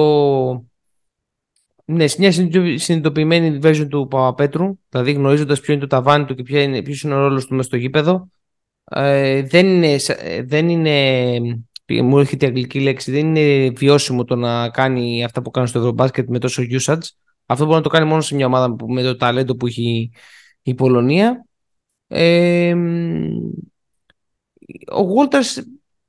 [1.84, 6.60] ναι, μια συνειδητοποιημένη version του Παπαπέτρου, δηλαδή γνωρίζοντας ποιο είναι το ταβάνι του και ποιο
[6.60, 8.30] είναι, ποιος είναι ο ρόλος του μέσα στο γήπεδο.
[8.84, 9.96] Ε, δεν είναι,
[10.44, 11.40] δεν είναι,
[12.02, 15.78] μου έρχεται η αγγλική λέξη, δεν είναι βιώσιμο το να κάνει αυτά που κάνει στο
[15.78, 17.08] Ευρωμπάσκετ με τόσο usage.
[17.46, 20.10] Αυτό μπορεί να το κάνει μόνο σε μια ομάδα με το ταλέντο που έχει
[20.62, 21.46] η Πολωνία.
[22.06, 22.74] Ε,
[24.92, 25.62] ο Walters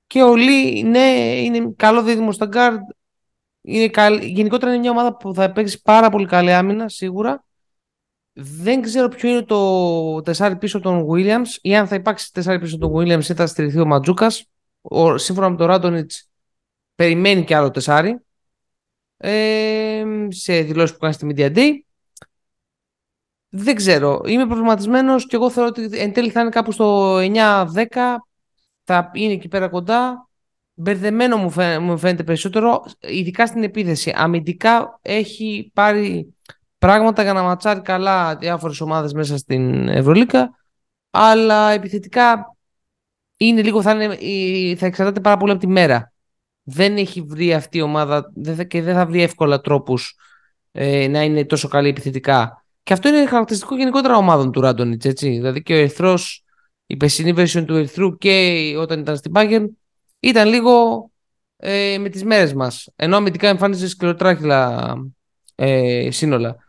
[0.08, 2.80] και ο Λί, ναι, είναι καλό δίδυμο στα guard
[3.64, 7.46] είναι Γενικότερα είναι μια ομάδα που θα παίξει πάρα πολύ καλή άμυνα, σίγουρα.
[8.34, 12.78] Δεν ξέρω ποιο είναι το τεσάρι πίσω των Williams ή αν θα υπάρξει τεσάρι πίσω
[12.78, 14.50] των Williams ή θα στηριχθεί ο Ματζούκας.
[15.16, 16.30] Σύμφωνα με τον Ράντονιτς,
[16.96, 18.20] περιμένει και άλλο τεσάρι.
[19.18, 21.72] Ε, σε δηλώσεις που κάνει στη Media Day.
[23.50, 24.22] Δεν ξέρω.
[24.26, 28.16] Είμαι προβληματισμένος και εγώ θεωρώ ότι εν τέλει θα είναι κάπου στο 9-10.
[28.84, 30.28] Θα είναι εκεί πέρα κοντά
[30.74, 34.14] μπερδεμένο μου, μου φαίνεται περισσότερο, ειδικά στην επίθεση.
[34.16, 36.36] Αμυντικά έχει πάρει
[36.84, 40.60] πράγματα για να ματσάρει καλά διάφορες ομάδες μέσα στην Ευρωλίκα,
[41.10, 42.56] αλλά επιθετικά
[43.38, 46.14] είναι λίγο, θα, είναι, θα εξαρτάται πάρα πολύ από τη μέρα.
[46.64, 48.32] Δεν έχει βρει αυτή η ομάδα
[48.68, 50.16] και δεν θα βρει εύκολα τρόπους
[50.72, 52.66] ε, να είναι τόσο καλή επιθετικά.
[52.84, 55.30] Και αυτό είναι χαρακτηριστικό γενικότερα ομάδων του Ράντονιτς, έτσι.
[55.30, 56.44] Δηλαδή και ο Ερθρός,
[56.86, 59.66] η περσινή version του Ερθρού και όταν ήταν στην Bayern
[60.20, 61.10] ήταν λίγο
[61.58, 62.90] ε, με τις μέρες μας.
[62.96, 64.94] Ενώ αμυντικά εμφάνιζε σκληροτράχυλα
[65.56, 66.63] ε, σύνολα.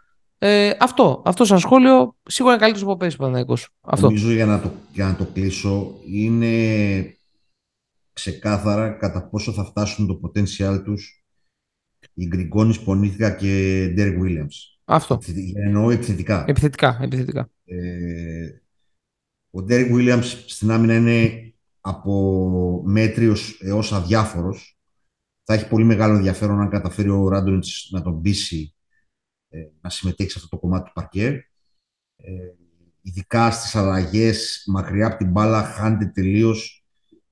[0.47, 3.69] Ε, αυτό, αυτό σαν σχόλιο σίγουρα είναι καλύτερος από πέρυσι Παναγικός.
[3.81, 4.07] Αυτό.
[4.07, 7.17] Νομίζω για να, το, για να το κλείσω είναι
[8.13, 11.25] ξεκάθαρα κατά πόσο θα φτάσουν το potential τους
[12.15, 13.47] οι Γκριγκόνης, Πονήθηκα και
[13.95, 14.79] Ντέρικ Williams.
[14.85, 15.19] Αυτό.
[15.55, 16.45] Εννοώ επιθετικά.
[16.49, 17.51] Επιθετικά, επιθετικά.
[17.65, 18.49] Ε,
[19.51, 24.79] ο Ντέρικ Williams στην άμυνα είναι από μέτριος έως αδιάφορος.
[25.45, 28.74] Θα έχει πολύ μεγάλο ενδιαφέρον αν καταφέρει ο Ράντονιτς να τον πείσει ε,
[29.81, 31.49] να συμμετέχει σε αυτό το κομμάτι του παρκέ.
[32.17, 32.33] Ε,
[33.03, 36.85] ειδικά στις αλλαγές, μακριά από την μπάλα, χάνεται τελείως.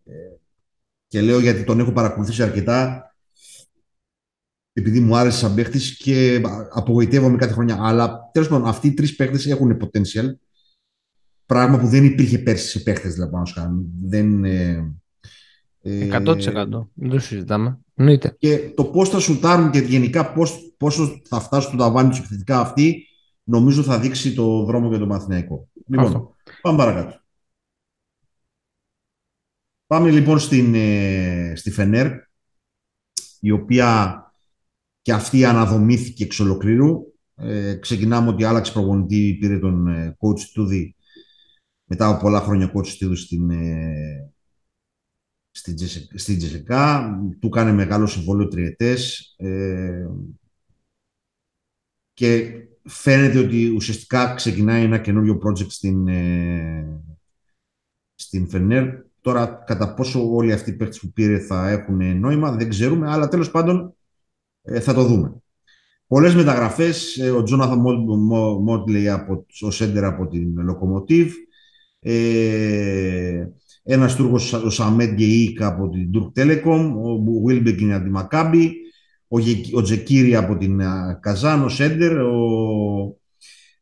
[0.04, 0.12] Ε,
[1.06, 3.06] και λέω γιατί τον έχω παρακολουθήσει αρκετά
[4.72, 7.78] επειδή μου άρεσε σαν παίχτης και απογοητεύομαι κάθε χρονιά.
[7.80, 10.35] Αλλά τέλος πάντων, αυτοί οι τρεις παίχτες έχουν potential
[11.46, 14.94] Πράγμα που δεν υπήρχε πέρσι σε παίχτες, δηλαδή, πάνω Δεν, ε,
[15.82, 17.78] 100% ε, δεν το συζητάμε.
[17.94, 18.37] Νοείται.
[18.38, 22.61] Και το πώς θα σουτάρουν και γενικά πώς, πόσο θα φτάσουν στο ταβάνι τους επιθετικά
[22.61, 23.07] αυτοί,
[23.44, 25.68] νομίζω θα δείξει το δρόμο για το Μαθηναϊκό.
[25.87, 27.20] Λοιπόν, πάμε παρακάτω.
[29.87, 32.12] Πάμε λοιπόν στην, ε, στη Φενέρ,
[33.40, 34.16] η οποία
[35.02, 37.12] και αυτή αναδομήθηκε εξ ολοκλήρου.
[37.35, 40.68] Ε, ξεκινάμε ότι άλλαξε προπονητή, πήρε τον ε, coach του
[41.85, 44.31] μετά από πολλά χρόνια coach του στην, ε,
[46.14, 47.18] στην Τζεσεκά.
[47.40, 50.06] Του κάνει μεγάλο συμβόλαιο τριετές ε,
[52.12, 52.52] και
[52.84, 57.00] φαίνεται ότι ουσιαστικά ξεκινάει ένα καινούριο project στην, ε,
[58.14, 58.88] στην Φενέρ.
[59.20, 63.28] Τώρα, κατά πόσο όλοι αυτοί οι παίκτες που πήρε θα έχουν νόημα, δεν ξέρουμε, αλλά
[63.28, 63.94] τέλος πάντων
[64.62, 65.42] ε, θα το δούμε.
[66.06, 67.80] Πολλές μεταγραφές, ε, ο Τζόναθαν
[68.62, 69.08] Μότλεϊ
[69.60, 71.34] ο Σέντερ από την Λοκομοτίβ,
[71.98, 73.46] ε,
[73.82, 78.72] ένας Τούρκος, ο Σαμέτ Γκεϊκ από την Τουρκ Telecom, ο Βίλμπεκιν από τη Μακάμπη,
[79.28, 79.38] ο,
[79.74, 80.80] ο Τζεκίρι από την
[81.20, 82.40] Καζάν, ο Σέντερ, ο,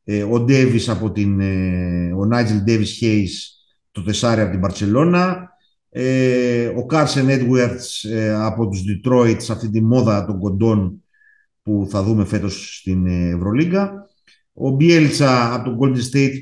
[0.05, 3.55] ε, ο Ντέβις από την, ε, ο Νάιτζελ Ντέβις Χέις,
[3.91, 5.49] το Τεσάρι από την Παρσελώνα,
[5.89, 11.05] ε, ο Κάρσεν Έντουερτς ε, από τους Detroit σε αυτή τη μόδα των κοντών
[11.63, 14.09] που θα δούμε φέτος στην Ευρωλίγκα.
[14.53, 16.35] Ο Μπιέλτσα από τον Golden State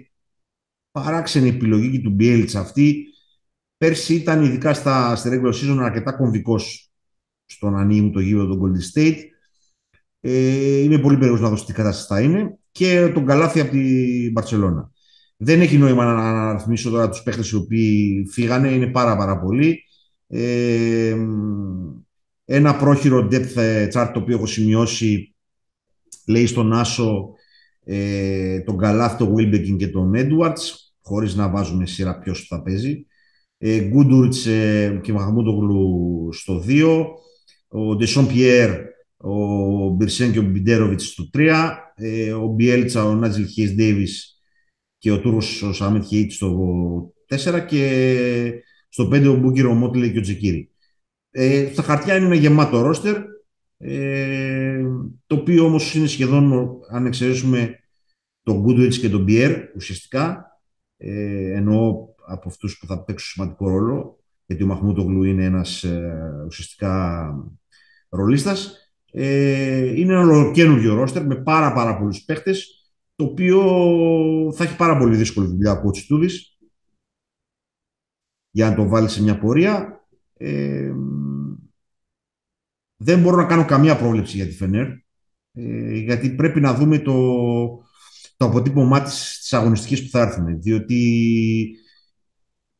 [0.90, 3.06] παράξενη επιλογή και του Μπιέλτς αυτή.
[3.78, 6.92] Πέρσι ήταν ειδικά στα, στη regular season αρκετά κομβικός
[7.44, 9.16] στον ανοίγει το γύρο του Golden State.
[10.20, 12.58] Ε, είμαι πολύ περίεργος να δω τι κατάσταση θα είναι.
[12.70, 14.90] Και τον Καλάθι από την Μπαρσελόνα.
[15.36, 19.82] Δεν έχει νόημα να αναρρυθμίσω τώρα τους παίχτες οι οποίοι φύγανε, είναι πάρα πάρα πολλοί.
[20.26, 21.16] Ε,
[22.44, 25.34] ένα πρόχειρο depth chart το οποίο έχω σημειώσει
[26.26, 27.34] λέει στον Άσο
[27.84, 30.60] ε, τον Καλάθ, τον Wilbekin και τον Edwards
[31.02, 33.06] χωρίς να βάζουμε σειρά ποιος θα παίζει.
[33.58, 37.06] Ε, Γκούντουρτς ε, και Μαχαμούντογλου στο 2.
[37.68, 38.70] Ο Ντεσόν Πιέρ,
[39.16, 41.76] ο Μπιρσέν και ο Μπιντέροβιτς στο 3.
[41.94, 44.42] Ε, ο Μπιέλιτσα, ο Νάιτζελ Χέις Ντέιβις
[44.98, 46.56] και ο Τούρκος ο Σαμέτ Γκεγίκ στο
[47.28, 50.70] 4 και στο 5 ο Μπούκερ, ο Μότλεϊ και ο Τζεκίρι.
[51.30, 53.16] Ε, στα χαρτιά είναι ένα γεμάτο ρόστερ,
[53.78, 54.82] ε,
[55.26, 57.78] το οποίο όμως είναι σχεδόν, αν εξαιρέσουμε
[58.42, 60.46] τον Γκούντουριτς και τον Πιέρ, ουσιαστικά,
[60.96, 66.44] ε, εννοώ από αυτούς που θα παίξουν σημαντικό ρόλο, γιατί ο Μαχμούτογλου είναι ένας ε,
[66.46, 67.34] ουσιαστικά
[68.08, 68.72] ρολίστας.
[69.12, 73.62] Ε, είναι ένα ολοκένουργιο ρόστερ με πάρα πάρα πολλούς παίχτες, το οποίο
[74.54, 76.58] θα έχει πάρα πολύ δύσκολη δουλειά από Τσιτούδης
[78.50, 80.06] για να το βάλει σε μια πορεία.
[80.36, 80.92] Ε,
[82.96, 84.86] δεν μπορώ να κάνω καμία πρόβλεψη για τη Φενέρ,
[85.52, 87.14] ε, γιατί πρέπει να δούμε το,
[88.36, 90.60] το αποτύπωμά της, της αγωνιστικής που θα έρθουν.
[90.60, 91.76] Διότι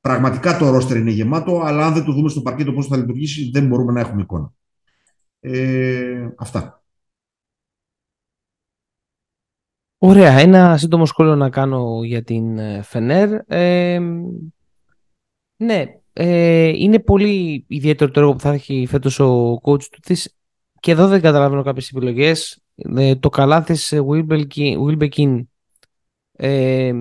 [0.01, 3.51] πραγματικά το ρόστερ είναι γεμάτο, αλλά αν δεν το δούμε στο παρκέτο πώς θα λειτουργήσει,
[3.51, 4.53] δεν μπορούμε να έχουμε εικόνα.
[5.41, 6.83] Ε, αυτά.
[9.99, 10.39] Ωραία.
[10.39, 13.41] Ένα σύντομο σχόλιο να κάνω για την ε, Φενέρ.
[13.47, 14.01] Ε,
[15.57, 20.37] ναι, ε, είναι πολύ ιδιαίτερο το έργο που θα έχει φέτος ο coach του της
[20.81, 22.63] και εδώ δεν καταλαβαίνω κάποιες επιλογές.
[22.75, 25.43] Ε, το καλάθις Wilbekin
[26.41, 26.93] ε,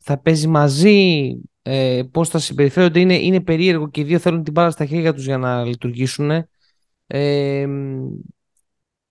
[0.00, 1.30] θα παίζει μαζί,
[1.62, 3.00] ε, πώς θα συμπεριφέρονται.
[3.00, 6.30] Είναι, είναι περίεργο και οι δύο θέλουν την μπάλα στα χέρια τους για να λειτουργήσουν.
[7.06, 7.66] Ε,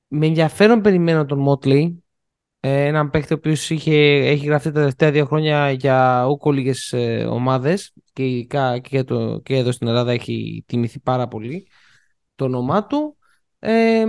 [0.08, 1.94] με ενδιαφέρον περιμένω τον Motley,
[2.60, 7.26] ε, έναν παίκτη ο οποίος έχει γραφτεί τα τελευταία δύο χρόνια για ούκο λίγες ε,
[7.30, 8.48] ομάδες και,
[8.82, 11.68] και, το, και εδώ στην Ελλάδα έχει τιμηθεί πάρα πολύ
[12.36, 13.18] το όνομά του.
[13.60, 14.06] Ε,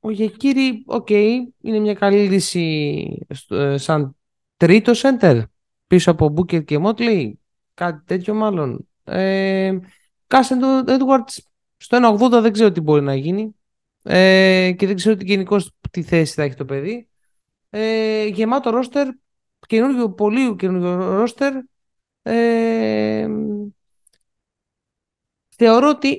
[0.00, 4.16] ο Τζεκίρι, οκ, είναι μια καλή λύση ε, σαν
[4.62, 5.38] τρίτο σέντερ
[5.86, 7.40] πίσω από Μπούκερ και Μότλεϊ,
[7.74, 8.88] κάτι τέτοιο μάλλον.
[9.04, 9.78] Ε,
[10.26, 11.38] Κάρσεν Έντουαρντς
[11.76, 13.54] στο 1.80 δεν ξέρω τι μπορεί να γίνει
[14.02, 15.56] ε, και δεν ξέρω τι γενικώ
[15.90, 17.08] τι θέση θα έχει το παιδί.
[17.70, 19.08] Ε, γεμάτο ρόστερ,
[19.66, 21.52] καινούργιο, πολύ καινούργιο ρόστερ.
[22.22, 23.28] Ε,
[25.56, 26.18] θεωρώ ότι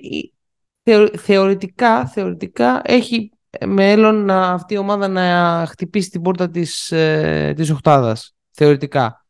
[1.17, 3.31] θεωρητικά, θεωρητικά έχει
[3.65, 8.32] μέλλον να, αυτή η ομάδα να χτυπήσει την πόρτα της, ε, της οχτάδας.
[8.53, 9.25] Θεωρητικά.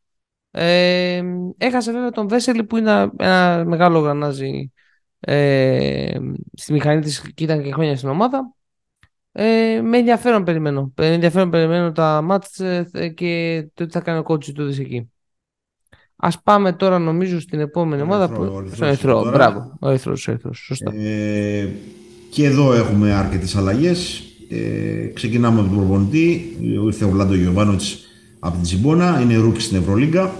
[0.52, 1.24] Ε,
[1.58, 4.72] έχασε βέβαια τον Βέσελη που είναι ένα μεγάλο γρανάζι
[5.20, 6.18] ε,
[6.54, 8.54] στη μηχανή της και ήταν και χρόνια στην ομάδα.
[9.32, 10.94] Ε, με ενδιαφέρον περιμένω.
[10.96, 15.12] Με ενδιαφέρον περιμένω τα μάτς ε, και το τι θα κάνει ο κότσι του εκεί.
[16.16, 18.30] Α πάμε τώρα νομίζω στην επόμενη ομάδα.
[18.30, 18.68] Που...
[18.74, 19.30] Στον Ερυθρό.
[19.32, 19.78] Μπράβο.
[19.80, 20.30] Ο Ερυθρός.
[20.52, 20.94] Σωστά.
[20.96, 21.70] Ε,
[22.30, 24.24] και εδώ έχουμε αρκετές αλλαγές.
[24.50, 26.58] Ε, ξεκινάμε από τον προπονητή.
[26.62, 28.03] Ήρθε ο Βλάντο Γιοβάνοβιτς
[28.43, 29.21] από την Τσιμπόνα.
[29.21, 30.34] Είναι ρούκι στην Ευρωλίγκα.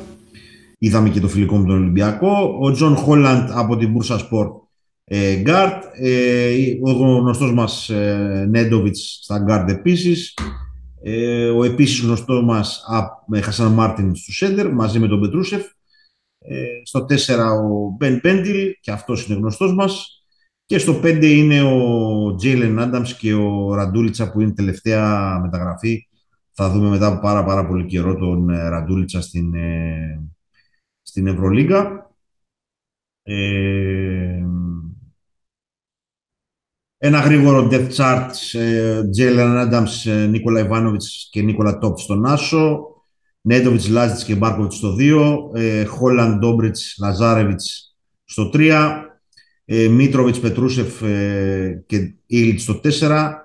[0.78, 2.58] Είδαμε και το φιλικό με τον Ολυμπιακό.
[2.62, 4.48] Ο Τζον Χόλαντ από την Μπούρσα Σπορ
[5.04, 5.84] ε, Γκαρντ.
[5.94, 10.38] Ε, ο γνωστός μας ε, Νέντοβιτς στα γκαρντ επίσης.
[11.04, 12.84] Ε, ο επίσης γνωστός μας
[13.28, 15.64] με Χασάν Μάρτιν στο Σέντερ μαζί με τον Πετρούσεφ.
[16.40, 20.08] Ε, στο 4 ο Μπεν Πέντιλ και αυτός είναι γνωστός μας.
[20.66, 26.08] Και στο 5 είναι ο Τζέιλεν Άνταμς και ο Ραντούλιτσα που είναι τελευταία μεταγραφή.
[26.54, 30.24] Θα δούμε μετά από πάρα, πάρα πολύ καιρό τον ε, Ραντούλιτσα στην, ε,
[31.02, 32.12] στην Ευρωλίγα.
[33.24, 34.44] Ε,
[36.98, 38.30] ένα γρήγορο depth chart,
[39.12, 42.88] Τζέιλεν Άνταμς, Νίκολα Ιβάνοβιτς και Νίκολα Τόπιτς στον Άσο.
[43.42, 45.52] Νέντοβιτς, Λάζιτς και Μπάρκοβιτς στο 2.
[45.88, 49.06] Χόλαντ, Ντόμπριτς, Λαζάρεβιτς στο 3.
[49.66, 53.43] Ε, Μίτροβιτς, Πετρούσεφ ε, και Ίλιτς στο 4.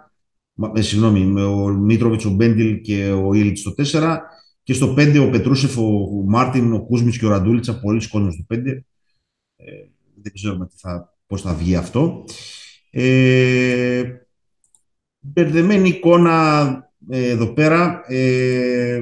[0.75, 4.19] Ε, συγγνώμη, με ο Μίτροβιτς, ο Μπεντίλ και ο Ίλιτς στο 4.
[4.63, 7.81] Και στο 5 ο Πετρούσεφ, ο Μάρτιν, ο Κούσμιτς και ο Ραντούλιτσα.
[7.81, 8.57] Πολύ κόσμο στο 5.
[9.57, 9.73] Ε,
[10.23, 12.25] δεν ξέρουμε τι θα, πώς θα βγει αυτό.
[12.91, 14.05] Ε,
[15.21, 16.69] μπερδεμένη εικόνα
[17.09, 18.05] ε, εδώ πέρα.
[18.07, 19.01] Ε,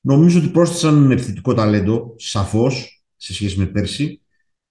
[0.00, 4.22] νομίζω ότι πρόσθεσαν επιθετικό ταλέντο, σαφώς, σε σχέση με πέρσι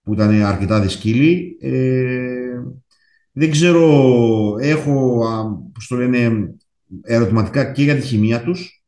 [0.01, 1.57] που ήταν αρκετά δυσκύλοι.
[1.61, 2.61] Ε,
[3.39, 5.19] δεν ξέρω, έχω,
[5.73, 6.55] πώς το λένε,
[7.01, 8.85] ερωτηματικά και για τη χημεία τους,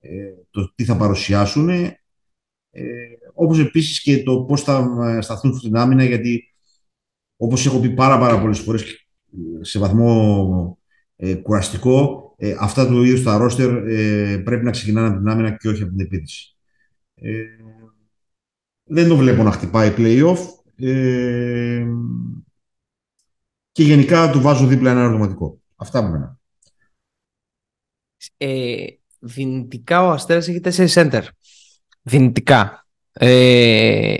[0.00, 1.98] ε, το τι θα παρουσιάσουν, ε,
[3.34, 6.54] όπως επίσης και το πώς θα σταθούν στην άμυνα, γιατί
[7.36, 9.08] όπως έχω πει πάρα, πάρα πολλές φορές
[9.60, 10.78] σε βαθμό
[11.16, 15.56] ε, κουραστικό, ε, αυτά του είδους τα ρόστερ ε, πρέπει να ξεκινάνε από την άμυνα
[15.56, 16.56] και όχι από την επίθεση.
[17.14, 17.42] Ε,
[18.84, 20.38] δεν το βλέπω να χτυπάει play-off.
[23.78, 25.60] Ε, και γενικά του βάζω δίπλα ένα ερωτηματικό.
[25.76, 26.38] Αυτά που μένα.
[28.36, 28.84] Ε,
[29.18, 31.22] δυνητικά ο Αστέρας έχει τέσσερις center.
[32.02, 32.86] Δυνητικά.
[33.12, 34.16] Ε,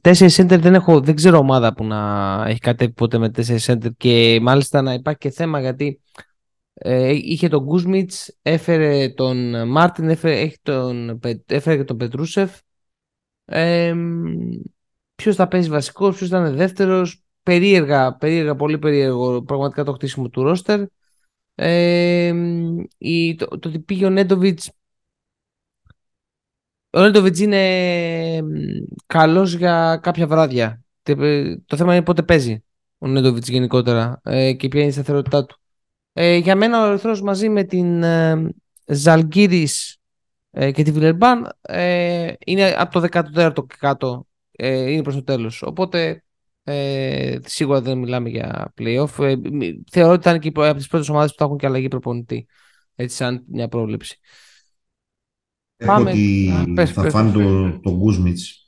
[0.00, 3.96] τέσσερις center δεν, έχω, δεν ξέρω ομάδα που να έχει κατέβει ποτέ με τέσσερις center
[3.96, 6.00] και μάλιστα να υπάρχει και θέμα γιατί
[6.74, 12.58] ε, είχε τον Γκούσμιτς, έφερε τον Μάρτιν, έφερε, έχει τον, έφερε και τον Πετρούσεφ.
[13.44, 13.94] Ε,
[15.14, 17.22] ποιος θα παίζει βασικός, ποιος θα είναι δεύτερος.
[17.48, 20.80] Περίεργα, περίεργα, πολύ περίεργο πραγματικά το χτίσιμο του ρόστερ.
[21.54, 22.34] Ε,
[22.98, 24.70] η, το, το ότι πήγε ο Νέντοβιτς
[26.90, 28.42] ο Νέντοβιτς είναι
[29.06, 30.84] καλός για κάποια βράδια.
[31.66, 32.64] Το θέμα είναι πότε παίζει
[32.98, 35.60] ο Νέντοβιτς γενικότερα ε, και ποια είναι η σταθερότητά του.
[36.12, 38.54] Ε, για μένα ο Ερυθρός μαζί με την ε,
[38.86, 39.96] Ζαλγκύρης
[40.50, 45.24] ε, και τη Βιλερμπάν ε, είναι από το 14ο και κάτω, ε, είναι προς το
[45.24, 45.62] τέλος.
[45.62, 46.22] Οπότε
[46.70, 49.24] ε, σίγουρα δεν μιλάμε για playoff.
[49.24, 49.34] Ε,
[49.90, 52.46] θεωρώ ότι ήταν και από τις πρώτες ομάδες που θα έχουν και αλλαγή προπονητή.
[52.94, 54.18] Έτσι σαν μια πρόβλεψη.
[55.76, 56.10] Έχω Πάμε.
[56.10, 58.66] ότι θα πες, φάνε το, το Κούσμιτς.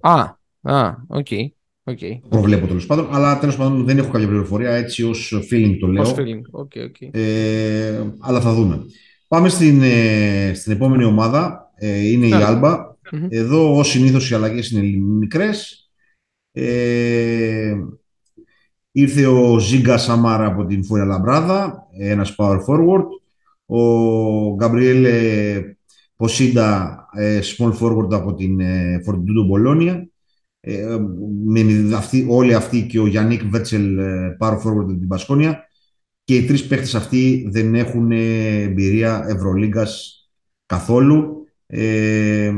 [0.00, 0.20] Α,
[0.60, 1.26] α, OK.
[1.30, 1.46] Okay.
[1.84, 2.20] Okay.
[2.28, 4.70] Προβλέπω τέλος πάντων, αλλά τέλος πάντων δεν έχω κάποια πληροφορία.
[4.70, 6.02] Έτσι ως feeling το λέω.
[6.02, 6.64] Ως feeling.
[6.64, 7.08] Okay, okay.
[7.10, 8.84] Ε, αλλά θα δούμε.
[9.28, 11.70] Πάμε στην, ε, στην επόμενη ομάδα.
[11.74, 12.76] Ε, είναι η Άλμπα.
[13.12, 13.26] Mm-hmm.
[13.28, 15.79] Εδώ, ως συνήθως, οι αλλαγές είναι μικρές.
[16.52, 17.76] Ε,
[18.92, 23.04] ήρθε ο Ζίγκα Σαμάρα από την Φόρια Λαμπράδα, ένας power forward.
[23.66, 25.06] Ο Γκαμπριέλ
[26.16, 30.08] Ποσίντα, ε, small forward από την ε, Φορτιντούντο Μπολόνια.
[30.60, 30.96] Ε,
[31.44, 33.98] με αυτή, όλοι αυτοί και ο Γιάννικ Βέτσελ
[34.40, 35.64] power forward από την Πασκόνια.
[36.24, 40.24] Και οι τρεις παίχτες αυτοί δεν έχουν εμπειρία Ευρωλίγκας
[40.66, 41.46] καθόλου.
[41.66, 42.52] Ε,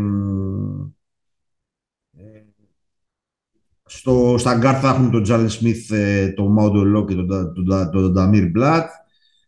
[3.97, 5.93] στο, στα γκαρντ θα έχουν τον Τζέιλεν Σμιθ,
[6.35, 7.15] τον Μάοντο Λο και
[7.93, 8.91] τον Ταμίρ Μπλατ.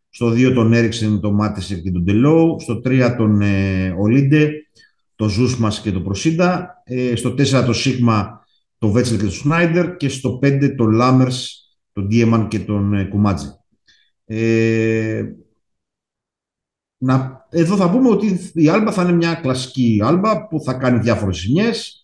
[0.09, 2.61] Στο 2 τον Έριξεν, τον Ματίσεκ και τον Ντελόου.
[2.61, 4.51] Στο 3 τον ε, Ολίντε,
[5.17, 6.83] τον Ζούσμας και τον Προσίντα.
[6.85, 8.45] Ε, στο 4 το Σίκμα,
[8.79, 9.97] τον Βέτσελ και τον Σνάιντερ.
[9.97, 13.47] Και στο 5 τον Λάμερς, τον Ντίεμαν και τον ε, Κουμάτζε.
[14.25, 15.23] Ε,
[16.99, 20.99] να, εδώ θα πούμε ότι η Άλμπα θα είναι μια κλασική Άλμπα που θα κάνει
[20.99, 22.04] διάφορες ζημιές.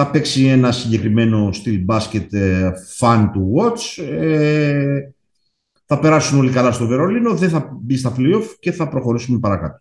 [0.00, 4.04] Θα παίξει ένα συγκεκριμένο στυλ μπάσκετ ε, fun to watch.
[4.04, 5.00] Ε,
[5.86, 9.80] θα περάσουν όλοι καλά στο Βερολίνο, δεν θα μπει στα playoff και θα προχωρήσουμε παρακάτω.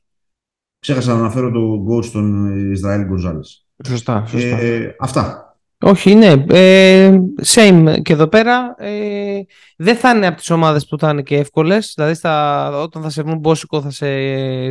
[0.79, 3.39] Ξέχασα να αναφέρω το γκολ στον Ισραήλ Γκοζάλη.
[3.87, 4.57] Σωστά, σωστά.
[4.57, 5.57] Ε, αυτά.
[5.79, 6.45] Όχι, ναι.
[6.49, 8.75] Ε, same και εδώ πέρα.
[8.77, 9.39] Ε,
[9.77, 11.93] δεν θα είναι από τις ομάδες που θα είναι και εύκολες.
[11.95, 14.07] Δηλαδή στα, όταν θα σε βρουν μπόσικο θα σε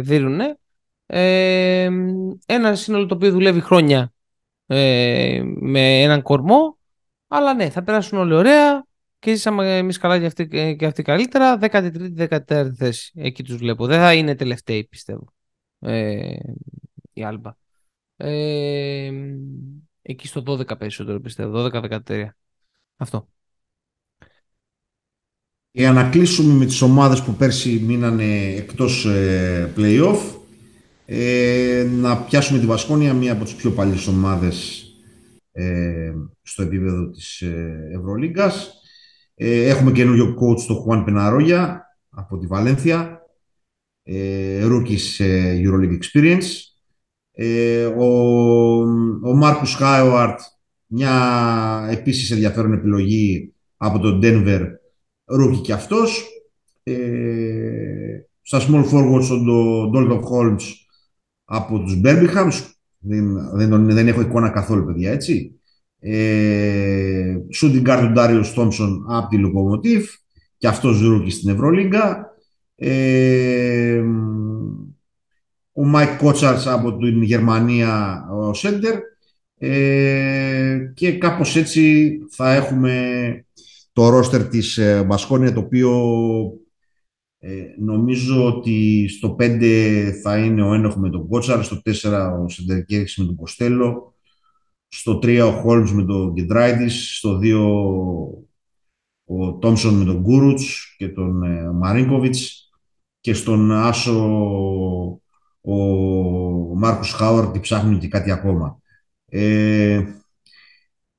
[0.01, 0.41] δίνουν.
[1.07, 1.89] Ε,
[2.47, 4.11] ένα σύνολο το οποίο δουλεύει χρόνια
[4.67, 6.79] ε, με έναν κορμό.
[7.29, 8.87] Αλλά ναι, θα περάσουν όλοι ωραία
[9.19, 11.59] και ζήσαμε εμείς καλά και αυτοί, και αυτοί καλύτερα.
[11.61, 13.13] 13η-14η θέση.
[13.15, 13.87] Εκεί τους βλέπω.
[13.87, 15.33] Δεν θα είναι τελευταίοι, πιστεύω.
[15.79, 16.37] Ε,
[17.13, 17.57] η Άλμπα.
[18.17, 19.13] Ε,
[20.03, 21.71] εκεί στο 12 περισσότερο πιστεύω.
[21.73, 22.29] 12-13.
[22.97, 23.29] Αυτό.
[25.71, 30.36] Για να κλείσουμε με τις ομάδες που πέρσι μείνανε εκτός ε, play-off,
[31.07, 34.87] ε, να πιάσουμε τη Βασκόνια, μία από τις πιο παλιές ομάδες
[35.53, 38.81] ε, στο επίπεδο της ε, Ευρωλίγκας.
[39.35, 43.21] Ε, έχουμε καινούριο coach το Juan Πεναρόγια από τη Βαλένθια.
[44.03, 46.47] Ε, rookies ε, Euroleague Experience.
[47.33, 48.07] Ε, ο,
[49.23, 50.41] ο Μάρκους Χάιουαρτ,
[50.87, 54.63] μια επίσης ενδιαφέρον επιλογή από τον Denver,
[55.25, 56.25] rookie και αυτός.
[56.83, 60.63] Ε, στα small forwards ο Dalton Holmes
[61.47, 62.49] από τους Birmingham.
[62.99, 65.61] Δεν, δεν, δεν έχω εικόνα καθόλου, παιδιά, έτσι.
[65.99, 70.03] Ε, shooting guard του Ντάριο Τόμψον από τη Lokomotiv
[70.57, 72.35] και αυτός ρούκι στην Ευρωλίγκα.
[72.75, 74.03] Ε,
[75.73, 78.99] ο Μάικ Κότσαρ από την Γερμανία ο Σέντερ
[79.59, 83.05] ε, και κάπως έτσι θα έχουμε
[83.93, 85.91] το ρόστερ της ε, Μπασκόνια το οποίο
[87.49, 92.49] ε, νομίζω ότι στο 5 θα είναι ο Ίνοκ με τον Κότσαρ, στο 4 ο
[92.49, 94.15] Σεντεκέρσκις με τον Κοστέλο,
[94.89, 97.55] στο 3 ο Χόλμς με τον Γκεντράιτης, στο 2
[99.25, 102.71] ο Τόμσον με τον Γκούρουτς και τον ε, Μαρίνκοβιτς
[103.21, 104.29] και στον Άσο
[105.61, 105.75] ο
[106.77, 108.81] Μάρκος Χάουαρτ ψάχνουν και κάτι ακόμα.
[109.29, 110.05] Ε,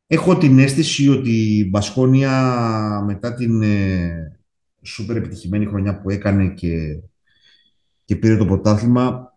[0.08, 4.37] έχω την αίσθηση ότι η Μπασκόνια μετά την ε,
[4.88, 7.00] σούπερ επιτυχημένη χρονιά που έκανε και,
[8.06, 9.32] και πήρε το πρωτάθλημα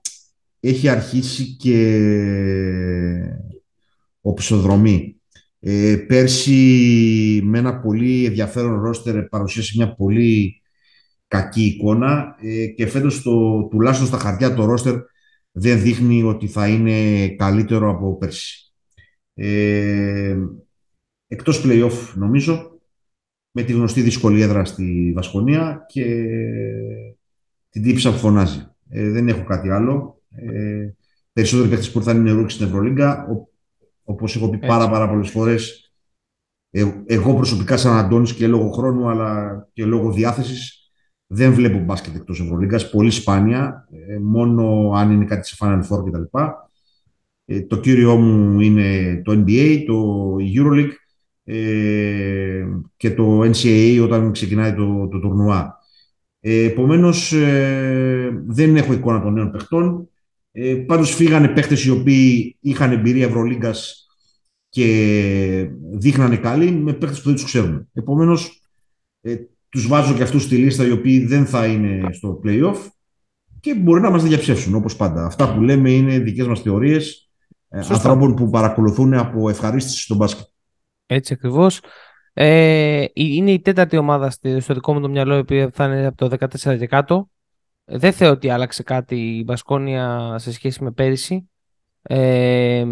[0.61, 1.77] έχει αρχίσει και
[4.21, 5.15] οψοδρομή.
[5.61, 10.63] Ε, πέρσι με ένα πολύ ενδιαφέρον ρόστερ παρουσίασε μια πολύ
[11.27, 14.95] κακή εικόνα ε, και φέτος το, τουλάχιστον στα χαρτιά το ρόστερ
[15.53, 18.73] δεν δείχνει ότι θα είναι καλύτερο από πέρσι.
[19.35, 20.37] Ε,
[21.27, 22.70] εκτός play-off νομίζω
[23.51, 26.05] με τη γνωστή δυσκολία έδρα στη Βασκονία και
[27.71, 28.67] την τύψα που φωνάζει.
[28.89, 30.23] Ε, δεν έχω κάτι άλλο.
[30.35, 30.89] Ε,
[31.33, 33.27] περισσότεροι παίχτες που ήρθαν είναι ρούκοι στην Ευρωλίγκα.
[34.05, 35.93] Όπως έχω πει πάρα, πάρα πολλές φορές,
[36.71, 40.81] ε, εγώ προσωπικά σαν Αντώνης και λόγω χρόνου αλλά και λόγω διάθεσης
[41.27, 46.05] δεν βλέπω μπάσκετ εκτός Ευρωλίγκας, πολύ σπάνια, ε, μόνο αν είναι κάτι σε Final Four
[46.05, 46.39] κτλ.
[47.45, 50.91] Ε, το κύριό μου είναι το NBA, το EuroLeague
[51.45, 52.65] ε,
[52.97, 55.79] και το NCAA όταν ξεκινάει το, το τουρνουά.
[56.41, 60.09] Ε, επομένως, ε, δεν έχω εικόνα των νέων παιχτών.
[60.53, 64.07] Ε, πάντως φύγανε παίχτες οι οποίοι είχαν εμπειρία Ευρωλίγκας
[64.69, 67.89] και δείχνανε καλή με παίχτες που δεν τους ξέρουν.
[67.93, 68.63] Επομένως,
[69.21, 69.37] ε,
[69.69, 72.79] τους βάζω και αυτούς στη λίστα οι οποίοι δεν θα είναι στο play-off
[73.61, 75.25] και μπορεί να μας διαψεύσουν όπως πάντα.
[75.25, 77.31] Αυτά που λέμε είναι δικές μας θεωρίες
[77.69, 80.47] ε, ανθρώπων που παρακολουθούν από ευχαρίστηση στον μπάσκετ.
[81.13, 81.81] Έτσι ακριβώς.
[82.33, 86.29] Ε, είναι η τέταρτη ομάδα στο δικό μου το μυαλό, η οποία θα είναι από
[86.29, 87.31] το 14 και κάτω.
[87.85, 91.51] Δεν θεωρώ ότι άλλαξε κάτι η Μπασκόνια σε σχέση με πέρυσι.
[92.03, 92.85] Ε,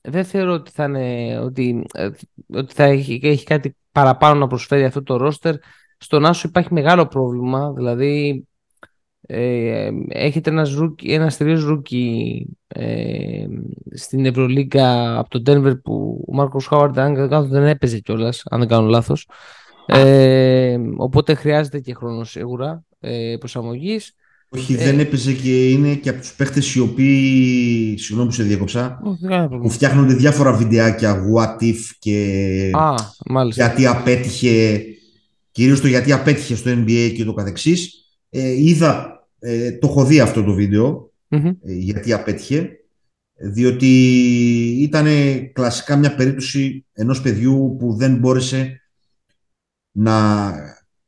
[0.00, 2.08] δεν θεωρώ ότι θα, είναι, ότι, ε,
[2.54, 5.54] ότι θα έχει, έχει κάτι παραπάνω να προσφέρει αυτό το ρόστερ.
[5.98, 8.46] Στον Άσο υπάρχει μεγάλο πρόβλημα, δηλαδή
[9.26, 13.46] ε, έρχεται ένας, rookie, ένας τελείως rookie ε,
[13.94, 18.68] στην Ευρωλίγκα από τον Denver που ο Μάρκος Χάουαρντ αν δεν έπαιζε κιόλας, αν δεν
[18.68, 19.28] κάνω λάθος.
[19.86, 24.14] Ε, οπότε χρειάζεται και χρόνος σίγουρα ε, προσαρμογής.
[24.54, 29.00] Όχι, δεν έπαιζε και είναι και από τους παίχτες οι οποίοι, συγγνώμη που σε διέκοψα,
[29.62, 32.94] που φτιάχνονται διάφορα βιντεάκια, what if και Α,
[33.50, 34.84] γιατί απέτυχε,
[35.50, 38.01] κυρίως το γιατί απέτυχε στο NBA και το καθεξής.
[38.34, 42.70] Ε, είδα, ε, το έχω δει αυτό το βιντεο ε, γιατί απέτυχε,
[43.34, 43.86] διότι
[44.80, 45.06] ήταν
[45.52, 48.80] κλασικά μια περίπτωση ενός παιδιού που δεν μπόρεσε
[49.92, 50.52] να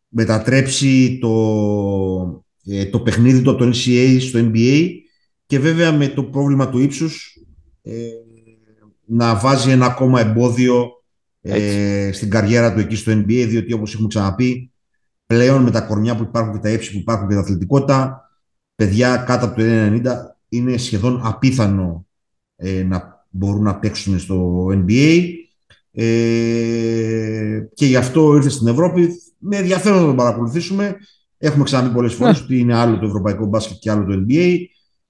[0.09, 4.91] μετατρέψει το, ε, το παιχνίδι του από το NCAA στο NBA
[5.47, 7.39] και βέβαια με το πρόβλημα του ύψους
[9.05, 10.91] να βάζει ένα ακόμα εμπόδιο
[12.12, 14.74] στην καριέρα του εκεί στο NBA διότι όπως έχουμε ξαναπεί
[15.27, 18.31] πλέον με τα κορμιά που υπάρχουν και τα έψη που υπάρχουν και τα αθλητικότητα
[18.75, 20.01] παιδιά κάτω από το 1,90
[20.49, 22.07] είναι σχεδόν απίθανο
[22.57, 25.33] ε, να μπορούν να παίξουν στο NBA
[25.93, 29.09] ε, και γι' αυτό ήρθε στην Ευρώπη.
[29.39, 30.97] Με ενδιαφέρον να τον παρακολουθήσουμε.
[31.39, 32.45] Έχουμε ξαναπεί πολλές φορές ναι.
[32.45, 34.57] ότι είναι άλλο το ευρωπαϊκό μπάσκετ και άλλο το NBA.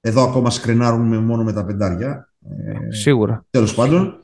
[0.00, 2.32] Εδώ ακόμα σκρενάρουμε μόνο με τα πεντάρια.
[2.40, 3.44] Ε, Σίγουρα.
[3.50, 4.18] Τέλος πάντων.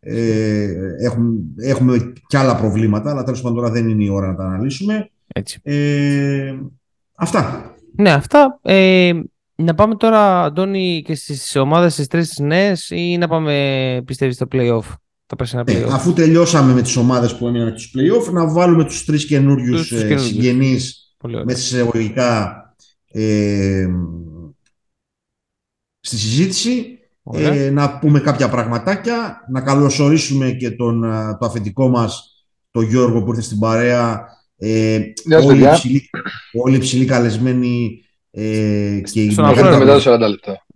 [0.00, 0.68] Ε,
[1.00, 4.44] έχουμε, έχουμε και άλλα προβλήματα, αλλά τέλος πάντων τώρα δεν είναι η ώρα να τα
[4.44, 5.10] αναλύσουμε.
[5.36, 5.60] Έτσι.
[5.62, 6.54] Ε,
[7.14, 7.74] αυτά.
[7.96, 8.58] Ναι, αυτά.
[8.62, 9.12] Ε,
[9.54, 14.34] να πάμε τώρα, Αντώνη, και στις ομάδες τις τρεις τις νέες ή να πάμε, πιστεύεις,
[14.34, 14.94] στο play-off,
[15.26, 15.90] τα περσινά ναι, play-off.
[15.90, 20.16] αφού τελειώσαμε με τις ομάδες που έμειναν τους play-off, να βάλουμε τους τρεις καινούριους ε,
[20.16, 22.62] συγγενείς μέσα σε εισαγωγικά
[23.08, 23.86] ε,
[26.00, 26.90] στη συζήτηση.
[27.32, 31.00] Ε, να πούμε κάποια πραγματάκια, να καλωσορίσουμε και τον,
[31.38, 35.00] το αφεντικό μας, τον Γιώργο που ήρθε στην παρέα ε,
[35.42, 36.10] όλοι, υψηλοί,
[36.52, 40.66] όλοι υψηλοί καλεσμένοι ε, και οι μεγάλοι, μετά 40 λεπτά.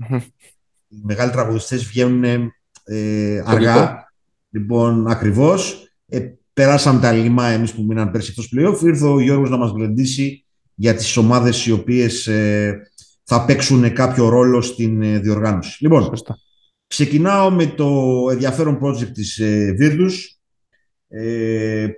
[0.88, 2.52] οι μεγάλοι τραγουδιστές βγαίνουν
[2.84, 4.12] ε, αργά.
[4.50, 5.84] Λοιπόν, ακριβώς.
[6.06, 6.20] Ε,
[6.52, 8.78] περάσαμε τα λιμά εμείς που μείναν πέρσι εκτός πλέον.
[8.82, 12.80] Ήρθε ο Γιώργος να μας γλεντήσει για τις ομάδες οι οποίες ε,
[13.24, 15.82] θα παίξουν κάποιο ρόλο στην ε, διοργάνωση.
[15.82, 16.12] Λοιπόν,
[16.86, 17.88] ξεκινάω με το
[18.30, 20.12] ενδιαφέρον project της ε, Virtus,
[21.08, 21.88] ε,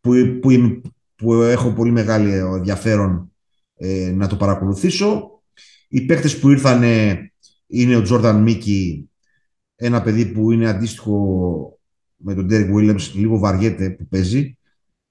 [0.00, 0.50] που, που,
[1.16, 3.32] που έχω πολύ μεγάλη ενδιαφέρον
[3.76, 5.30] ε, να το παρακολουθήσω.
[5.88, 6.82] Οι παίκτες που ήρθαν
[7.66, 9.10] είναι ο Τζόρνταν Μίκη,
[9.76, 11.78] ένα παιδί που είναι αντίστοιχο
[12.16, 14.58] με τον Ντέρικ Williams, λίγο βαριέται που παίζει.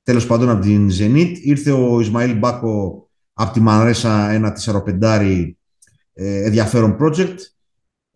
[0.03, 1.33] Τέλος πάντων από την Zenit.
[1.41, 4.57] Ήρθε ο Ισμαήλ Μπάκο από τη Μανρέσα, ένα
[5.01, 5.51] 4-5
[6.13, 7.35] ε, ενδιαφέρον project.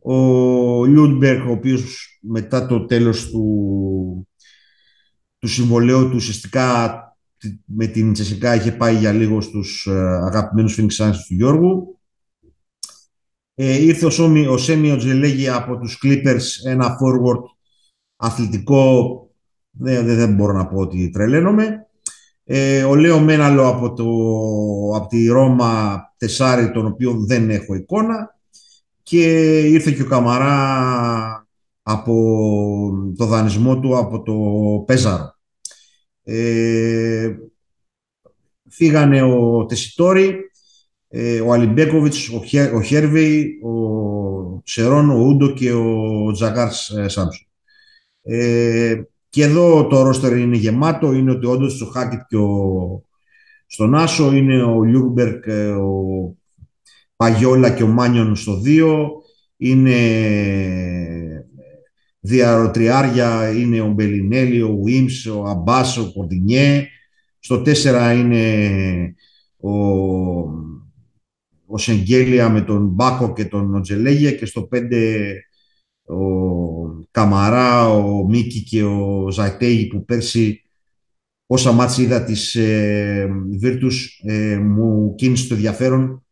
[0.02, 4.28] Ο Λιούντμπεργκ, ο οποίος μετά το τέλος του,
[5.38, 7.04] του συμβολέου του ουσιαστικά
[7.66, 9.92] με την Τσεσικά είχε πάει για λίγο στους ε,
[10.26, 12.00] αγαπημένους Phoenix Suns του Γιώργου.
[13.54, 17.44] Ε, ήρθε ο, Σόμι, ο Σέμι Οτζελέγη από τους Clippers, ένα forward
[18.16, 19.14] αθλητικό,
[19.72, 21.88] δεν, δεν, μπορώ να πω ότι τρελαίνομαι.
[22.44, 24.06] Ε, ο Λέο Μέναλο από, το,
[24.96, 28.40] από τη Ρώμα Τεσάρι, τον οποίο δεν έχω εικόνα.
[29.04, 31.48] και ήρθε και ο Καμαρά
[31.82, 32.14] από
[33.18, 34.34] το δανεισμό του από το
[34.86, 35.39] Πέζαρο.
[36.32, 37.36] Ε,
[38.70, 40.36] φύγανε ο Τεσιτόρη,
[41.08, 47.08] ε, ο Αλιμπέκοβιτς, ο, Χέ, ο Χέρβεϊ, ο Σερών, ο Ούντο και ο Τζαγκάρς ε,
[47.08, 47.48] Σάμψον.
[48.22, 53.04] Ε, και εδώ το ρόστερ είναι γεμάτο, είναι ότι όντως ο Χάκετ και ο,
[53.66, 55.44] στον Άσο, είναι ο Λούντμπεργκ,
[55.82, 56.38] ο
[57.16, 59.08] Παγιόλα και ο Μάνιον στο 2,
[59.58, 59.98] είναι
[62.20, 66.88] δυαροτριάρια, είναι ο Μπελινέλη, ο Γουίμς, ο Αμπάς, ο Κορδινιέ,
[67.40, 69.16] στο 4 είναι
[69.58, 69.72] ο,
[71.66, 74.80] ο Σενγκέλια με τον Μπάκο και τον Οτζελέι και στο 5
[76.10, 80.62] ο Καμαρά, ο Μίκη και ο Ζαϊτέγι που πέρσι
[81.46, 86.24] όσα μάτς είδα της ε, Βίρτους ε, μου κίνησε το ενδιαφέρον.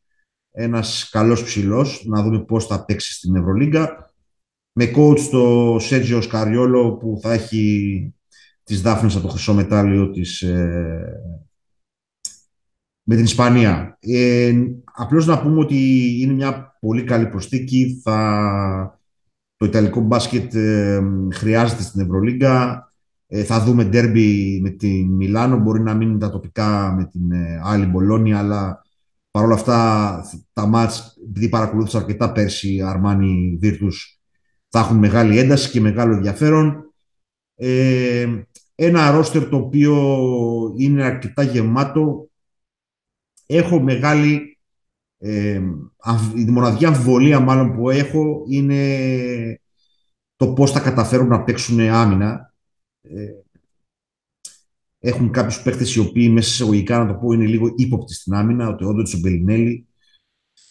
[0.51, 4.06] Ένας καλός ψηλός, να δούμε πώς θα παίξει στην Ευρωλίγκα.
[4.79, 8.13] Με coach το Σέργιο Σκαριόλο που θα έχει
[8.63, 11.21] τις δάφνες από το χρυσό μετάλλιο της, ε,
[13.03, 13.97] με την Ισπανία.
[13.99, 14.53] Ε,
[14.93, 15.77] απλώς να πούμε ότι
[16.21, 18.01] είναι μια πολύ καλή προστίκη.
[18.03, 18.99] Θα,
[19.55, 21.01] το Ιταλικό μπάσκετ ε,
[21.33, 22.85] χρειάζεται στην Ευρωλίγκα.
[23.27, 25.57] Ε, θα δούμε ντέρμπι με την Μιλάνο.
[25.57, 28.81] Μπορεί να μείνουν τα τοπικά με την ε, άλλη Μπολόνια, αλλά
[29.31, 30.23] Παρ' όλα αυτά,
[30.53, 34.16] τα μάτς, επειδή παρακολούθησα αρκετά πέρσι Αρμάνι Βίρτους,
[34.69, 36.93] θα έχουν μεγάλη ένταση και μεγάλο ενδιαφέρον.
[37.55, 38.43] Ε,
[38.75, 39.95] ένα ρόστερ το οποίο
[40.77, 42.29] είναι αρκετά γεμάτο.
[43.45, 44.51] Έχω μεγάλη...
[45.19, 45.61] Ε,
[46.35, 49.61] η μοναδική αμφιβολία μάλλον που έχω είναι
[50.35, 52.53] το πώς θα καταφέρουν να παίξουν άμυνα.
[53.01, 53.31] Ε,
[54.99, 58.67] έχουν κάποιους παίχτε οι οποίοι μέσα εισαγωγικά, να το πω, είναι λίγο ύποπτοι στην άμυνα.
[58.67, 59.87] Ο Τεόντο, ο Μπελινέλη,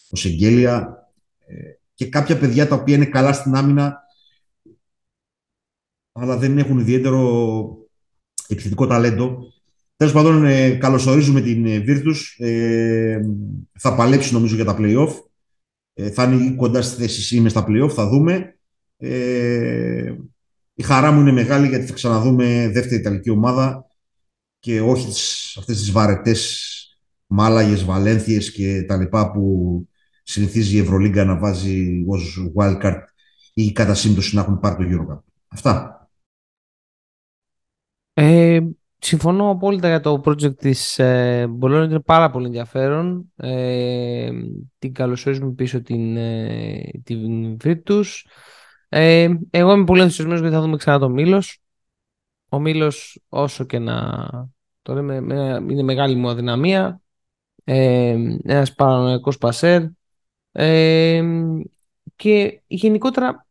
[0.09, 1.07] ο Σεγγέλια
[1.45, 1.55] ε,
[1.97, 4.03] και κάποια παιδιά τα οποία είναι καλά στην άμυνα,
[6.11, 7.67] αλλά δεν έχουν ιδιαίτερο
[8.47, 9.39] επιθετικό ταλέντο.
[9.95, 12.45] Τέλος πάντων, ε, καλωσορίζουμε την ε, Virtus.
[12.45, 13.19] Ε,
[13.79, 15.13] θα παλέψει νομίζω για τα playoff.
[15.93, 18.57] Ε, θα είναι κοντά στη θέση είμαι στα playoff, θα δούμε.
[18.97, 20.13] Ε,
[20.73, 23.85] η χαρά μου είναι μεγάλη γιατί θα ξαναδούμε δεύτερη Ιταλική ομάδα
[24.59, 26.71] και όχι τις, αυτές τις βαρετές
[27.27, 29.87] Μάλαγες, Βαλένθιες και τα λοιπά που
[30.27, 33.01] συνηθίζει η Ευρωλίγκα να βάζει ως wildcard
[33.53, 35.19] ή κατά σύμπτωση να έχουν πάρει το Eurocup.
[35.47, 36.09] Αυτά.
[38.13, 38.59] Ε,
[38.97, 43.31] συμφωνώ απόλυτα για το project της ε, είναι πάρα πολύ ενδιαφέρον.
[43.35, 44.29] Ε,
[44.79, 48.05] την καλωσορίζουμε πίσω την, ε, την Virtus.
[48.89, 51.61] Ε, εγώ είμαι πολύ ενθουσιασμένος γιατί θα δούμε ξανά τον Μήλος.
[52.49, 54.27] Ο Μήλος όσο και να
[54.81, 55.15] το λέμε,
[55.69, 57.01] είναι μεγάλη μου αδυναμία.
[57.63, 59.83] Ε, ένας παρανοϊκός πασέρ.
[60.59, 61.23] Ε,
[62.15, 63.47] και γενικότερα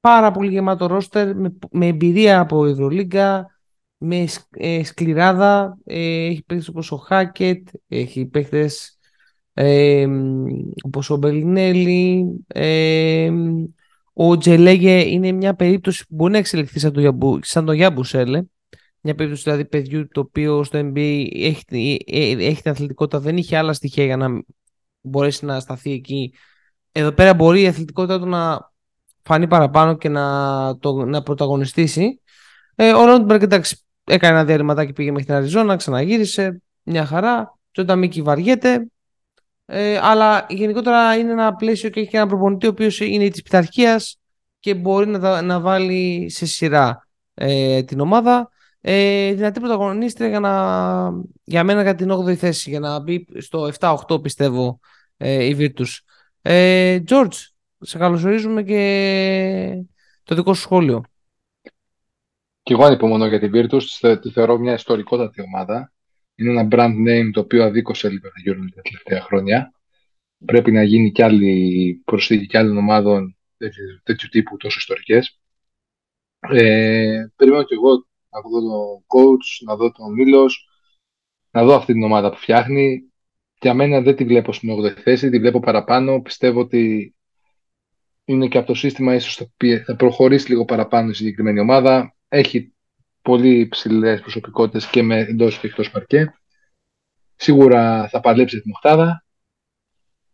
[0.00, 3.58] πάρα πολύ γεμάτο ρόστερ με, με εμπειρία από Ευρωλίγκα,
[3.96, 5.78] με ε, σκληράδα.
[5.84, 8.98] Ε, έχει παίχτες όπως ο Χάκετ, έχει παίχτες
[9.52, 10.06] ε,
[10.82, 12.26] όπως ο Μπελινέλη.
[12.46, 13.32] Ε,
[14.12, 18.42] ο Τζελέγε είναι μια περίπτωση που μπορεί να εξελιχθεί σαν το, σαν το Γιάμπουσέλε
[19.06, 23.56] μια περίπτωση δηλαδή παιδιού το οποίο στο NBA έχει, ε, έχει την αθλητικότητα, δεν είχε
[23.56, 24.42] άλλα στοιχεία για να
[25.08, 26.32] μπορέσει να σταθεί εκεί.
[26.92, 28.70] Εδώ πέρα μπορεί η αθλητικότητα του να
[29.22, 32.20] φανεί παραπάνω και να, το, να πρωταγωνιστήσει.
[32.74, 37.58] Ε, ο Ρόντμπεργκ εντάξει, έκανε ένα διαρρηματάκι, πήγε μέχρι την Αριζόνα, ξαναγύρισε, μια χαρά.
[37.72, 38.86] Τζόντα Μίκη βαριέται.
[39.66, 43.42] Ε, αλλά γενικότερα είναι ένα πλαίσιο και έχει και ένα προπονητή ο οποίος είναι της
[43.42, 44.18] πειθαρχίας
[44.60, 48.50] και μπορεί να, να βάλει σε σειρά ε, την ομάδα
[48.80, 50.52] ε, δυνατή πρωταγωνίστρια για, να,
[51.44, 54.80] για μένα για την 8η θέση, για να μπει στο 7-8 πιστεύω
[55.16, 55.98] ε, η Virtus.
[56.42, 57.34] Ε, George,
[57.80, 59.84] σε καλωσορίζουμε και
[60.22, 61.02] το δικό σου σχόλιο.
[62.62, 65.92] Και εγώ ανυπομονώ για την Virtus, τη θεωρώ μια ιστορικότατη ομάδα.
[66.34, 69.72] Είναι ένα brand name το οποίο αδίκωσε λίγο τα Euro τα τελευταία χρόνια.
[70.44, 75.40] Πρέπει να γίνει κι άλλη προσθήκη κι άλλων ομάδων τέτοιου, τέτοιου τύπου τόσο ιστορικές.
[76.40, 80.68] Ε, περιμένω κι εγώ να δω τον coach, να δω τον Μήλος,
[81.50, 83.12] να δω αυτή την ομάδα που φτιάχνει.
[83.60, 86.20] Για μένα δεν τη βλέπω στην 8η θέση, τη βλέπω παραπάνω.
[86.20, 87.14] Πιστεύω ότι
[88.24, 89.48] είναι και από το σύστημα ίσως
[89.84, 92.14] θα προχωρήσει λίγο παραπάνω η συγκεκριμένη ομάδα.
[92.28, 92.74] Έχει
[93.22, 96.34] πολύ ψηλές προσωπικότητες και με εντός και εκτός παρκέ.
[97.36, 99.24] Σίγουρα θα παλέψει την οχτάδα.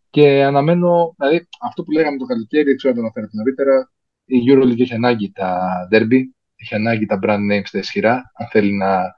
[0.09, 3.91] Και αναμένω, δηλαδή αυτό που λέγαμε το καλοκαίρι, δεν ξέρω αν το αναφέρατε νωρίτερα,
[4.25, 5.59] η EuroLeague έχει ανάγκη τα
[5.91, 6.21] derby
[6.63, 9.15] έχει ανάγκη τα brand names στα ισχυρά, αν θέλει να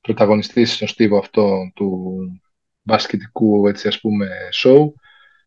[0.00, 2.18] πρωταγωνιστήσει στον στίβο αυτό του
[2.90, 4.28] μπασκετικού έτσι ας πούμε
[4.62, 4.92] show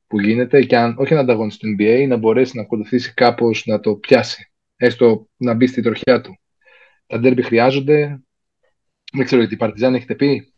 [0.07, 3.79] που γίνεται και αν όχι να ανταγωνίσει το NBA, να μπορέσει να ακολουθήσει κάπως να
[3.79, 4.51] το πιάσει.
[4.75, 6.37] Έστω να μπει στη τροχιά του.
[7.07, 8.21] Τα ντέρμπι χρειάζονται.
[9.13, 10.53] Δεν ξέρω γιατί η Παρτιζάν έχετε πει;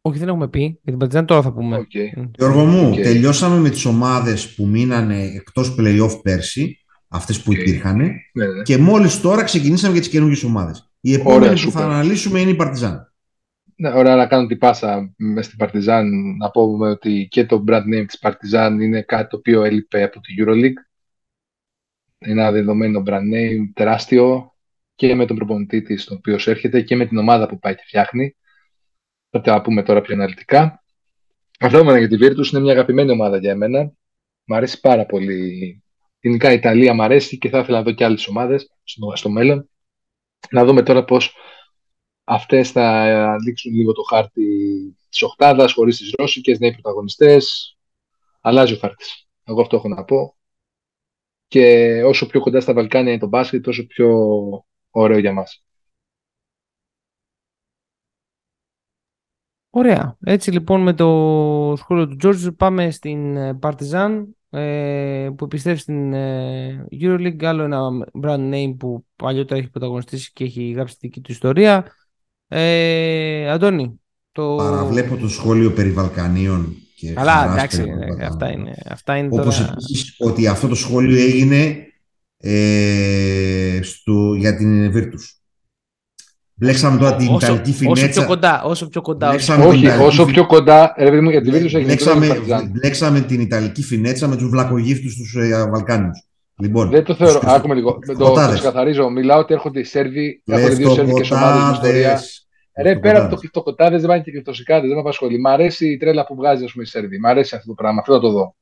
[0.00, 0.60] Όχι, δεν έχουμε πει.
[0.60, 1.78] Για την Παρτιζάν τώρα θα πούμε.
[1.78, 2.28] Okay.
[2.34, 3.02] Γιώργο μου, okay.
[3.02, 6.78] τελειώσαμε με τις ομάδες που μείνανε εκτός play-off πέρσι,
[7.08, 7.58] αυτές που okay.
[7.58, 8.62] υπήρχαν, ναι, ναι.
[8.62, 10.92] και μόλις τώρα ξεκινήσαμε για τις καινούργιες ομάδες.
[11.00, 13.11] Η επόμενη Ωραία, που θα αναλύσουμε είναι η Παρτιζάν.
[13.76, 17.82] Ναι, ωραία να κάνω την πάσα μέσα στην Παρτιζάν να πούμε ότι και το brand
[17.94, 20.82] name της Παρτιζάν είναι κάτι το οποίο έλειπε από τη EuroLeague.
[22.18, 24.52] Είναι ένα δεδομένο brand name τεράστιο
[24.94, 27.82] και με τον προπονητή της, ο οποίο έρχεται και με την ομάδα που πάει και
[27.86, 28.36] φτιάχνει.
[29.30, 30.82] Θα τα πούμε τώρα πιο αναλυτικά.
[31.60, 33.92] Αυτό για τη Virtus είναι μια αγαπημένη ομάδα για μένα.
[34.44, 35.82] Μ' αρέσει πάρα πολύ.
[36.20, 39.30] Γενικά η Ιταλία μου αρέσει και θα ήθελα να δω και άλλες ομάδες στο, στο
[39.30, 39.70] μέλλον.
[40.50, 41.34] Να δούμε τώρα πώς
[42.24, 44.44] αυτές θα δείξουν λίγο το χάρτη
[45.08, 47.76] της Οχτάδα χωρίς τις Ρώσικες, νέοι πρωταγωνιστές.
[48.40, 49.28] Αλλάζει ο χάρτης.
[49.44, 50.36] Εγώ αυτό έχω να πω.
[51.48, 54.08] Και όσο πιο κοντά στα Βαλκάνια είναι το μπάσκετ, τόσο πιο
[54.90, 55.64] ωραίο για μας.
[59.70, 60.16] Ωραία.
[60.24, 66.86] Έτσι λοιπόν με το σχόλιο του Τζόρτζ πάμε στην Παρτιζάν ε, που επιστρέφει στην ε,
[67.00, 67.44] EuroLeague.
[67.44, 67.80] Άλλο ένα
[68.22, 71.92] brand name που παλιότερα έχει πρωταγωνιστήσει και έχει γράψει τη δική του ιστορία.
[72.54, 74.00] Ε, Αντώνη.
[74.32, 74.54] Το...
[74.56, 79.72] Παραβλέπω το σχόλιο περί Βαλκανίων και Καλά, εντάξει, ναι, αυτά είναι, αυτά είναι Όπως τώρα...
[79.72, 81.76] επίσης ότι αυτό το σχόλιο έγινε
[82.36, 85.42] ε, στο, για την Virtus.
[86.54, 88.04] Μπλέξαμε τώρα την όσο, Ιταλική Φινέτσα.
[88.04, 88.62] Όσο πιο κοντά.
[88.62, 89.28] Όσο πιο κοντά.
[89.28, 90.06] Μπλέξαμε Όχι, Ιταλική...
[90.06, 90.94] όσο πιο κοντά.
[90.98, 92.40] Ρε, μου, για την Virtus έγινε μπλέξαμε,
[92.70, 96.26] μπλέξαμε την Ιταλική Φινέτσα με τους βλακογύφτους τους ε, Βαλκάνιους.
[96.62, 97.40] Λοιπόν, δεν το θεωρώ.
[97.54, 97.98] Άκουμε λίγο.
[98.06, 99.10] Το, το ξεκαθαρίζω.
[99.10, 100.42] Μιλάω ότι έρχονται οι Σέρβοι.
[100.44, 102.20] Έρχονται δύο Σέρβικε ομάδε στην ιστορία.
[102.82, 105.40] Ρε, πέρα από το κλειπτοκοτάδε δεν πάνε και κλειπτοσικάδε, δεν με απασχολεί.
[105.40, 107.18] Μ' αρέσει η τρέλα που βγάζει, ας πούμε, η Σέρβη.
[107.18, 108.00] Μ' αρέσει αυτό το πράγμα.
[108.00, 108.54] Αυτό θα το δω.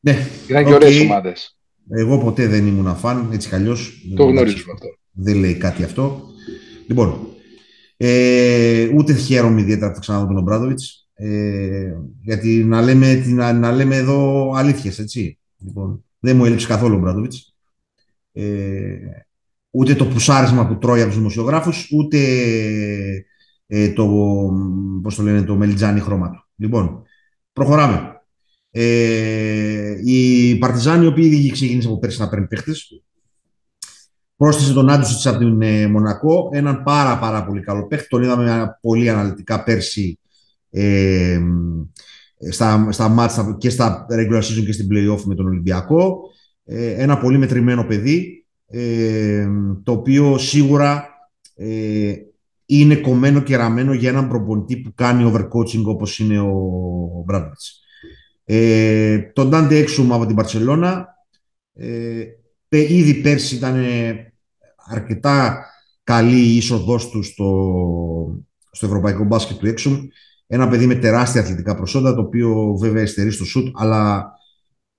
[0.00, 0.16] Ναι.
[0.48, 1.56] Ήταν και ωραίες ομάδες.
[1.90, 4.06] Εγώ ποτέ δεν ήμουν φαν, έτσι κι αλλιώς.
[4.16, 4.86] Το γνωρίζουμε αυτό.
[5.12, 6.22] Δεν λέει κάτι αυτό.
[6.86, 7.26] Λοιπόν,
[7.96, 10.78] ε, ούτε χαίρομαι ιδιαίτερα που ξαναδώ τον Ομπράδοβιτ.
[11.14, 15.38] Ε, γιατί να λέμε, να, να λέμε εδώ αλήθειες, έτσι.
[15.58, 17.32] Λοιπόν, δεν μου έλειψε καθόλου ο Ομπράδοβιτ.
[18.32, 18.96] Ε,
[19.70, 22.18] ούτε το πουσάρισμα που τρώει από τους δημοσιογράφους, ούτε
[23.66, 24.08] ε, το,
[25.02, 26.46] πώς το λένε, το μελιτζάνι χρώμα του.
[26.56, 27.02] Λοιπόν,
[27.52, 28.22] προχωράμε.
[28.70, 33.02] Ε, η Παρτιζάνη, η οποία ήδη ξεκίνησε από πέρσι να παίρνει παίχτες,
[34.36, 38.08] πρόσθεσε τον Άντουσιτς από την ε, Μονακό, έναν πάρα πάρα πολύ καλό παίχτη.
[38.08, 40.18] Τον είδαμε πολύ αναλυτικά πέρσι
[40.70, 41.40] ε,
[42.50, 46.20] στα, στα μάτια και στα regular season και στην play-off με τον Ολυμπιακό.
[46.64, 49.46] Ε, ένα πολύ μετρημένο παιδί, ε,
[49.82, 51.08] το οποίο σίγουρα
[51.54, 52.12] ε,
[52.66, 56.54] είναι κομμένο και ραμμένο για έναν προπονητή που κάνει overcoaching όπως είναι ο,
[57.16, 57.24] ο
[58.44, 61.08] Ε, τον Ντάντε Έξουμ από την Παρσελώνα
[61.74, 62.24] ε,
[62.68, 63.84] ήδη πέρσι ήταν
[64.90, 65.66] αρκετά
[66.04, 70.06] καλή η είσοδός του στο, στο ευρωπαϊκό μπάσκετ του Έξουμ.
[70.54, 74.32] Ένα παιδί με τεράστια αθλητικά προσόντα, το οποίο βέβαια εστερεί στο σουτ, αλλά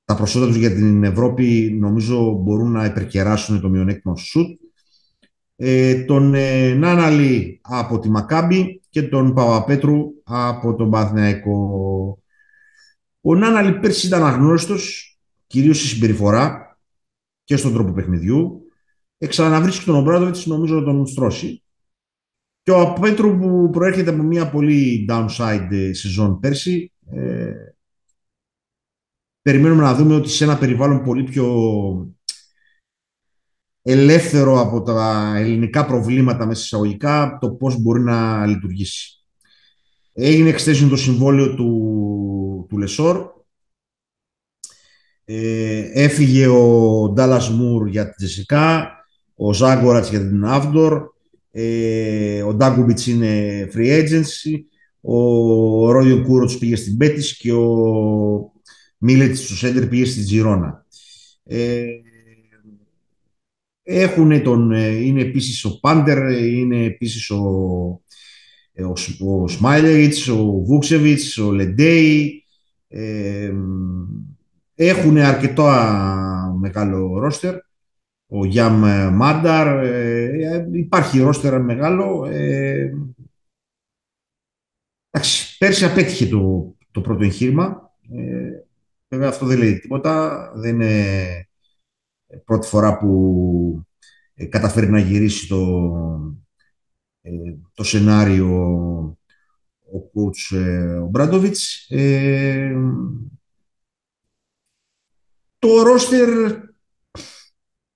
[0.06, 4.60] τα προσόντα τους για την Ευρώπη νομίζω μπορούν να υπερκεράσουν το μειονέκτημα στο σουτ
[5.56, 11.58] ε, τον ε, Νάναλη από τη Μακάμπη και τον Παπαπέτρου από τον Παθηναϊκό.
[13.22, 16.78] Ο Νάναλη πέρσι ήταν αγνώριστος, κυρίως στη συμπεριφορά
[17.44, 18.62] και στον τρόπο παιχνιδιού.
[19.18, 21.63] Εξαναβρίσκει τον Ομπράδοβιτς, νομίζω να τον στρώσει.
[22.64, 27.54] Και ο Παπαπέτρου που προέρχεται από μια πολύ downside σεζόν πέρσι, ε,
[29.42, 31.48] περιμένουμε να δούμε ότι σε ένα περιβάλλον πολύ πιο
[33.82, 39.26] ελεύθερο από τα ελληνικά προβλήματα μέσα εισαγωγικά το πώς μπορεί να λειτουργήσει.
[40.14, 43.32] Έγινε extension το συμβόλαιο του, του Λεσόρ.
[45.26, 48.92] Ε, έφυγε ο Ντάλλας Μουρ για την Τζεσικά,
[49.36, 51.13] ο Ζάγκορατς για την Αύντορ,
[51.56, 54.60] ε, ο Ντάγκουμπιτς είναι free agency,
[55.02, 58.52] ο Ρόδιο Κούροτς πήγε στην Πέτης και ο
[58.98, 60.86] Μίλετς στο Σέντερ πήγε στη Τζιρόνα.
[61.44, 61.86] Ε,
[63.84, 67.42] έχουν τον, ε, είναι επίσης ο Πάντερ, είναι επίσης ο,
[68.74, 72.44] ε, ο, ο Σμάιλεριτς, ο Βούξεβιτς, ο Λεντέι.
[72.88, 73.52] Ε,
[74.76, 75.64] έχουν αρκετό
[76.60, 77.56] μεγάλο ρόστερ.
[78.28, 78.84] Ο Γιάμ
[79.14, 79.86] Μάνταρ.
[80.44, 82.26] Ε, υπάρχει ρόστερ μεγάλο.
[82.26, 82.94] Ε,
[85.10, 87.92] εντάξει, πέρσι απέτυχε το, το πρώτο εγχείρημα.
[88.12, 88.64] Ε,
[89.08, 90.52] βέβαια αυτό δεν λέει τίποτα.
[90.56, 91.48] Δεν είναι
[92.46, 93.86] πρώτη φορά που
[94.34, 95.92] ε, καταφέρει να γυρίσει το,
[97.22, 97.32] ε,
[97.74, 99.18] το σενάριο
[99.94, 101.86] ο coach ε, ο Μπράντοβιτς.
[101.90, 102.76] Ε,
[105.60, 106.30] το ρόστερ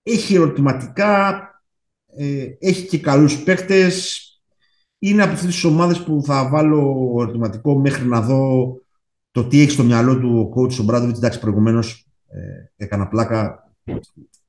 [0.03, 1.41] έχει ερωτηματικά,
[2.17, 4.21] ε, έχει και καλούς παίκτες.
[4.99, 8.73] Είναι από αυτές τις ομάδες που θα βάλω ερωτηματικό μέχρι να δω
[9.31, 11.17] το τι έχει στο μυαλό του ο coach ο Μπράντοβιτς.
[11.17, 13.71] Εντάξει, προηγουμένως ε, έκανα πλάκα,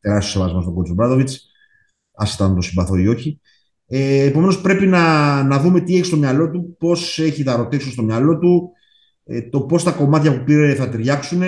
[0.00, 1.50] τεράστιος σεβασμός στον coach ο Μπράντοβιτς,
[2.12, 3.40] ας ήταν το συμπαθώ ή όχι.
[3.86, 7.90] Ε, Επομένως, πρέπει να, να δούμε τι έχει στο μυαλό του, πώς έχει τα ρωτήσω
[7.90, 8.72] στο μυαλό του,
[9.24, 11.42] ε, το πώς τα κομμάτια που πήρε θα ταιριάξουν,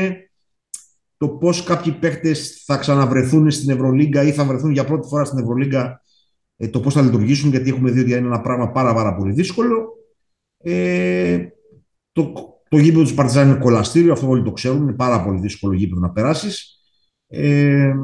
[1.16, 5.38] το πώς κάποιοι παίκτες θα ξαναβρεθούν στην Ευρωλίγκα ή θα βρεθούν για πρώτη φορά στην
[5.38, 6.09] Ευρωλίγκα, ε,
[6.68, 9.88] το πώς θα λειτουργήσουν, γιατί έχουμε δει ότι είναι ένα πράγμα πάρα, πάρα πολύ δύσκολο.
[10.58, 11.46] Ε,
[12.12, 12.32] το,
[12.68, 16.00] το γήπεδο του Παρτιζάν είναι κολαστήριο, αυτό όλοι το ξέρουν, είναι πάρα πολύ δύσκολο γήπεδο
[16.00, 16.80] να περάσεις.
[17.26, 17.94] Ε,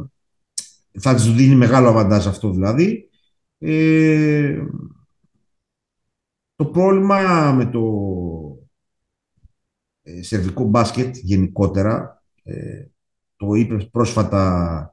[0.98, 3.10] θα της δίνει μεγάλο αβαντάζ αυτό δηλαδή.
[3.58, 4.66] Ε,
[6.56, 7.82] το πρόβλημα με το
[10.02, 12.86] ε, σερβικό μπάσκετ γενικότερα, ε,
[13.36, 14.90] το είπε πρόσφατα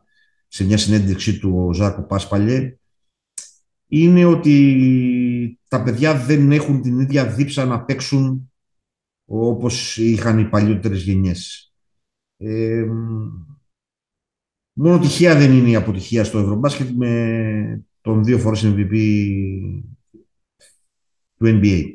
[0.47, 2.77] σε μια συνέντευξή του ο Ζάρκο Πάσπαλιε,
[3.95, 8.51] είναι ότι τα παιδιά δεν έχουν την ίδια δίψα να παίξουν
[9.25, 11.73] όπως είχαν οι παλιότερες γενιές.
[12.37, 12.85] Ε,
[14.73, 18.93] μόνο τυχαία δεν είναι η αποτυχία στο Ευρωμπάσκετ με τον δύο φορές MVP
[21.37, 21.93] του NBA.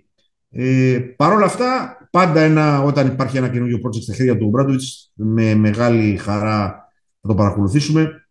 [0.50, 5.12] Ε, Παρ' όλα αυτά, πάντα ένα, όταν υπάρχει ένα καινούργιο project στα χέρια του Μπράντοβιτς,
[5.14, 6.88] με μεγάλη χαρά
[7.20, 8.28] θα το παρακολουθήσουμε,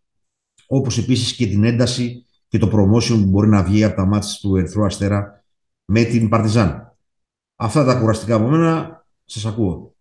[0.66, 4.30] όπως επίσης και την ένταση και το promotion που μπορεί να βγει από τα μάτια
[4.40, 5.44] του Ερθρού Αστέρα
[5.84, 6.96] με την Παρτιζάν.
[7.56, 9.92] Αυτά τα κουραστικά από μένα, σας ακούω.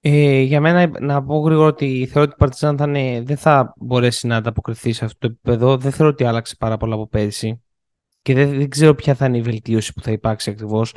[0.00, 2.86] Ε, για μένα να πω γρήγορα ότι θεωρώ ότι η Παρτιζάν θα
[3.22, 5.76] δεν θα μπορέσει να ανταποκριθεί σε αυτό το επίπεδο.
[5.76, 7.62] Δεν θεωρώ ότι άλλαξε πάρα πολλά από πέρυσι.
[8.22, 10.94] Και δεν, δεν ξέρω ποια θα είναι η βελτίωση που θα υπάρξει ακριβώς.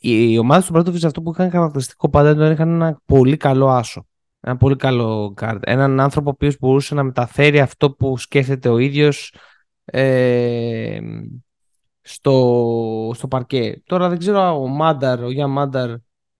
[0.00, 3.68] Οι, οι ομάδε του Μπράτοβιτ αυτό που είχαν χαρακτηριστικό πάντα ήταν είχαν ένα πολύ καλό
[3.68, 4.06] άσο.
[4.40, 5.62] Ένα πολύ καλό κάρτ.
[5.66, 9.34] Έναν άνθρωπο ο οποίος μπορούσε να μεταφέρει αυτό που σκέφτεται ο ίδιος
[9.90, 11.00] ε,
[12.00, 13.82] στο, στο παρκέ.
[13.86, 15.90] Τώρα δεν ξέρω ο Μάνταρ, ο Γιά Μάνταρ,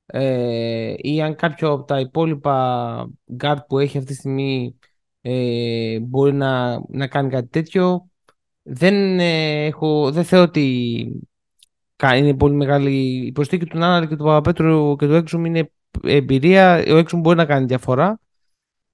[0.06, 3.08] ε, ή αν κάποιο από τα υπόλοιπα
[3.40, 4.78] guard που έχει αυτή τη στιγμή
[5.20, 8.10] ε, μπορεί να, να κάνει κάτι τέτοιο.
[8.62, 11.30] Δεν, ε, έχω, δεν θεωρώ ότι
[12.16, 15.70] είναι πολύ μεγάλη η προσθήκη του Νάνα και του Παπαπέτρου και του Έξουμ είναι
[16.02, 16.84] εμπειρία.
[16.88, 18.20] Ο Έξουμ μπορεί να κάνει διαφορά.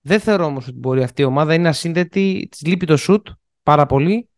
[0.00, 1.54] Δεν θεωρώ όμως ότι μπορεί αυτή η ομάδα.
[1.54, 2.48] Είναι ασύνδετη.
[2.50, 3.26] Της λείπει το σουτ
[3.62, 4.28] πάρα πολύ.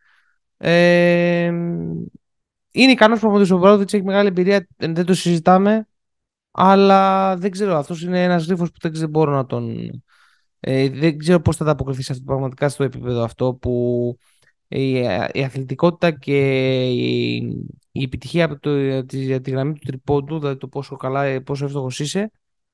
[0.56, 1.46] Ε,
[2.70, 4.66] είναι ικανός προπονητής ο Μπρόδιτ, έχει μεγάλη εμπειρία.
[4.76, 5.86] Δεν το συζητάμε.
[6.50, 9.90] Αλλά δεν ξέρω, αυτός είναι ένας γρίφο που δεν μπορώ να τον.
[10.60, 14.16] Ε, δεν ξέρω πώς θα ανταποκριθεί σε αυτό πραγματικά στο επίπεδο αυτό που
[14.68, 14.92] η,
[15.32, 16.38] η αθλητικότητα και
[16.88, 17.36] η,
[17.92, 22.00] η επιτυχία από το, της, τη γραμμή του τριπόντου, δηλαδή το πόσο καλά, πόσο εύστοχος
[22.00, 22.30] είσαι,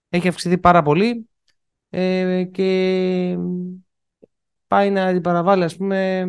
[0.09, 1.29] έχει αυξηθεί πάρα πολύ
[1.91, 3.39] ε, και
[4.67, 6.27] πάει να αντιπαραβάλει ας πούμε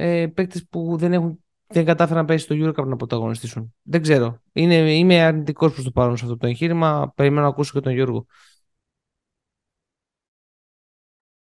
[0.00, 3.74] ε, παίκτες που δεν έχουν δεν κατάφεραν να πέσει στο Eurocup να πρωταγωνιστήσουν.
[3.82, 4.42] Δεν ξέρω.
[4.52, 7.12] Είναι, είμαι αρνητικός προς το παρόν σε αυτό το εγχείρημα.
[7.16, 8.26] Περιμένω να ακούσω και τον Γιώργο.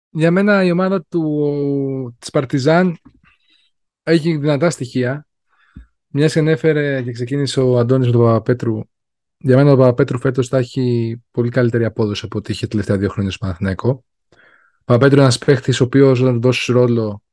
[0.10, 2.98] Για μένα η ομάδα του, της Παρτιζάν
[4.04, 5.28] έχει δυνατά στοιχεία.
[6.08, 8.80] Μιας και ανέφερε και ξεκίνησε ο Αντώνης με τον Παπαπέτρου.
[9.38, 13.10] Για μένα ο Παπαπέτρου φέτος θα έχει πολύ καλύτερη απόδοση από ό,τι είχε τελευταία δύο
[13.10, 13.90] χρόνια στο Παναθηναϊκό.
[13.90, 17.25] Ο Παπαπέτρου είναι ένας παίχτη ο οποίος όταν δώσεις ρόλο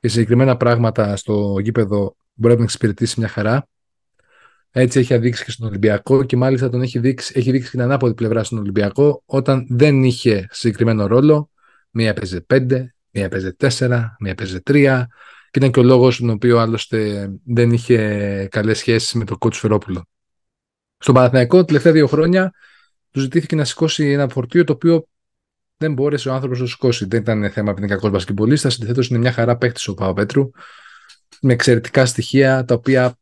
[0.00, 3.68] και συγκεκριμένα πράγματα στο γήπεδο μπορεί να τον εξυπηρετήσει μια χαρά.
[4.70, 8.14] Έτσι έχει δείξει και στον Ολυμπιακό και μάλιστα τον έχει δείξει, έχει δείξει την ανάποδη
[8.14, 11.50] πλευρά στον Ολυμπιακό όταν δεν είχε συγκεκριμένο ρόλο.
[11.90, 15.04] Μία παίζει 5, μία παίζει 4, μία παίζει 3
[15.50, 19.60] και ήταν και ο λόγος τον οποίο άλλωστε δεν είχε καλές σχέσεις με τον κότσου
[19.60, 20.08] Φερόπουλο.
[20.98, 22.52] Στον Παναθηναϊκό, τελευταία δύο χρόνια,
[23.10, 25.06] του ζητήθηκε να σηκώσει ένα φορτίο το οποίο
[25.78, 27.04] δεν μπόρεσε ο άνθρωπος να το σηκώσει.
[27.04, 28.74] Δεν ήταν θέμα επειδή είναι κακός μπασκετμπολίστας.
[28.74, 30.50] Αντιθέτω, είναι μια χαρά παίχτη ο Παπαπέτρου
[31.40, 33.18] με εξαιρετικά στοιχεία τα οποία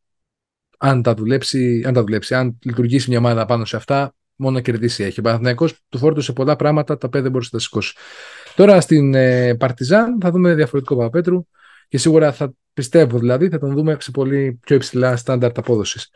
[0.79, 5.05] αν τα δουλέψει, αν, τα δουλέψει, αν λειτουργήσει μια ομάδα πάνω σε αυτά, μόνο κερδίσει
[5.05, 5.21] έχει.
[5.21, 7.95] Ο Παναθηναϊκός του φόρτωσε πολλά πράγματα τα οποία δεν μπορούσε να τα σηκώσει.
[8.57, 11.47] Τώρα στην ε, Παρτιζάν θα δούμε διαφορετικό Παπαπέτρου
[11.89, 16.11] και σίγουρα θα πιστεύω δηλαδή θα τον δούμε σε πολύ πιο υψηλά στάνταρτ απόδοσης.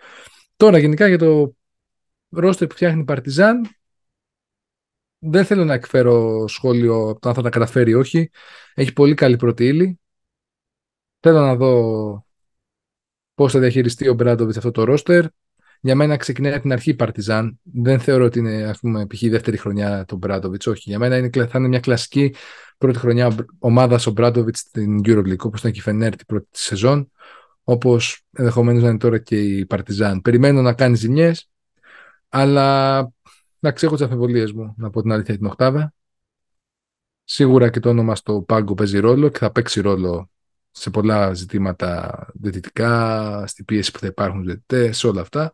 [0.56, 1.54] Τώρα γενικά για το
[2.30, 3.68] ρόστερ που φτιάχνει η Παρτιζάν
[5.20, 8.30] δεν θέλω να εκφέρω σχόλιο από το αν θα τα καταφέρει ή όχι.
[8.74, 10.00] Έχει πολύ καλή πρώτη ύλη.
[11.20, 12.26] Θέλω να δω
[13.34, 15.24] πώς θα διαχειριστεί ο Μπράντοβιτς αυτό το ρόστερ.
[15.80, 17.60] Για μένα ξεκινάει από την αρχή η Παρτιζάν.
[17.62, 19.22] Δεν θεωρώ ότι είναι ας πούμε, π.χ.
[19.22, 20.66] η δεύτερη χρονιά του Μπράντοβιτς.
[20.66, 20.82] Όχι.
[20.90, 22.34] Για μένα είναι, θα είναι μια κλασική
[22.78, 26.62] πρώτη χρονιά ομάδας ο Μπράντοβιτς στην Euroleague, όπως ήταν και η Φενέρ την πρώτη της
[26.62, 27.10] σεζόν.
[27.64, 30.20] όπως ενδεχομένως να είναι τώρα και η Παρτιζάν.
[30.20, 31.50] Περιμένω να κάνει ζημιές,
[32.28, 33.10] αλλά
[33.60, 35.94] να έχω τις αμφιβολίε μου, να πω την αλήθεια την Οχτάδα.
[37.24, 40.30] Σίγουρα και το όνομα στο πάγκο παίζει ρόλο και θα παίξει ρόλο
[40.70, 45.52] σε πολλά ζητήματα διαιτητικά, στην πίεση που θα υπάρχουν διαιτητές, σε όλα αυτά.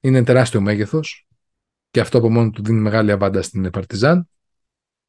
[0.00, 1.28] Είναι τεράστιο μέγεθος
[1.90, 4.28] και αυτό από μόνο του δίνει μεγάλη αβάντα στην Παρτιζάν.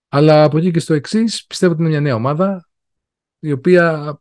[0.10, 2.70] Αλλά από εκεί και στο εξής, πιστεύω ότι είναι μια νέα ομάδα
[3.40, 4.20] η οποία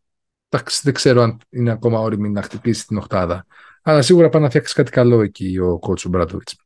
[0.83, 3.47] δεν ξέρω αν είναι ακόμα όριμη να χτυπήσει την Οχτάδα.
[3.83, 6.57] Αλλά σίγουρα πάει να φτιάξει κάτι καλό εκεί ο κότσου Μπράτοβιτς.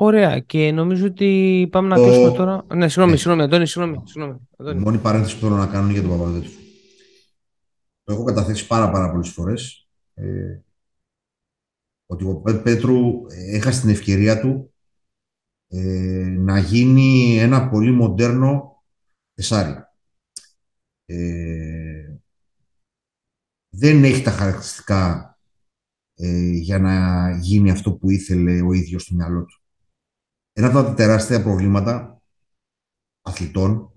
[0.00, 2.02] Ωραία και νομίζω ότι πάμε να το...
[2.02, 2.64] κλείσουμε τώρα.
[2.74, 3.16] Ναι, συγγνώμη, ναι.
[3.16, 4.02] συγγνώμη, Αντώνη, συγγνώμη.
[4.04, 4.80] συγγνώμη Αντώνη.
[4.80, 6.50] Μόνη παρένθεση που θέλω να κάνω για τον Παπαδέτου.
[8.04, 9.88] Το έχω καταθέσει πάρα, πάρα πολλές φορές.
[10.14, 10.58] Ε,
[12.06, 14.74] ότι ο Πέτρου έχασε την ευκαιρία του
[15.68, 18.82] ε, να γίνει ένα πολύ μοντέρνο
[19.34, 19.74] τεσάρι.
[21.04, 22.16] Ε,
[23.68, 25.38] δεν έχει τα χαρακτηριστικά
[26.14, 29.57] ε, για να γίνει αυτό που ήθελε ο ίδιος στο μυαλό του.
[30.58, 32.22] Ένα από τα τεράστια προβλήματα
[33.22, 33.92] αθλητών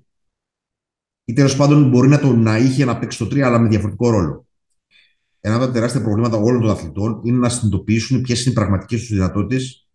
[1.25, 4.09] ή τέλος πάντων μπορεί να το να είχε να παίξει το 3 αλλά με διαφορετικό
[4.09, 4.47] ρόλο.
[5.39, 8.99] Ένα από τα τεράστια προβλήματα όλων των αθλητών είναι να συνειδητοποιήσουν ποιες είναι οι πραγματικές
[8.99, 9.87] τους δυνατότητες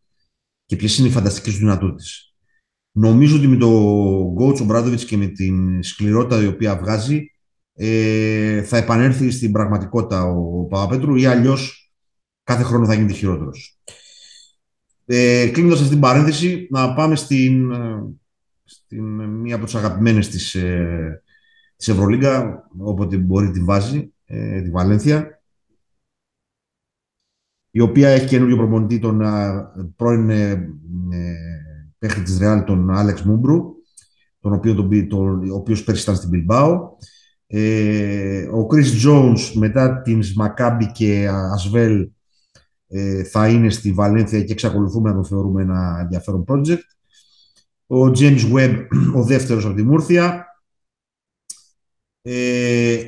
[0.67, 2.35] και ποιες είναι οι φανταστικές τους δυνατότητες.
[2.91, 7.31] Νομίζω ότι με τον coach Μπράντοβιτς και με την σκληρότητα η οποία βγάζει
[7.73, 11.93] ε, θα επανέλθει στην πραγματικότητα ο Παπαπέτρου ή αλλιώς
[12.43, 13.81] κάθε χρόνο θα γίνεται χειρότερος.
[15.07, 17.73] Ε, Κλείνοντας αυτή την παρένθεση, να πάμε στην,
[18.65, 21.21] στην μία από τις αγαπημένες της ε,
[21.77, 25.43] της Ευρωλίγκα, όποτε μπορεί τη βάζει, ε, τη Βαλένθια,
[27.71, 29.23] η οποία έχει καινούριο προπονητή τον
[29.97, 31.35] πρώην ε, ε,
[31.99, 33.63] παίχτη της Ρεάλ, τον Άλεξ Μούμπρου,
[34.41, 36.79] τον οποίο, τον, τον, ο οποίος πέρσι ήταν στην Bilbao.
[37.47, 42.09] Ε, ο Chris Jones μετά την Μακάμπι και Ασβέλ ε,
[43.31, 46.83] θα είναι στη Βαλένθια και εξακολουθούμε να το θεωρούμε ένα ενδιαφέρον project.
[47.87, 48.87] Ο James Webb,
[49.21, 50.47] ο δεύτερος από τη Μούρθια.
[52.23, 52.99] Ε,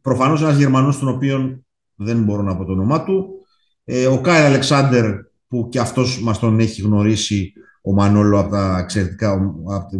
[0.00, 3.46] προφανώς ένας Γερμανός, τον οποίο δεν μπορώ να πω το όνομά του.
[3.84, 5.14] Ε, ο Κάιλ Αλεξάνδερ,
[5.48, 7.52] που και αυτός μας τον έχει γνωρίσει
[7.82, 9.98] ο Μανόλο από τα εξαιρετικά από τα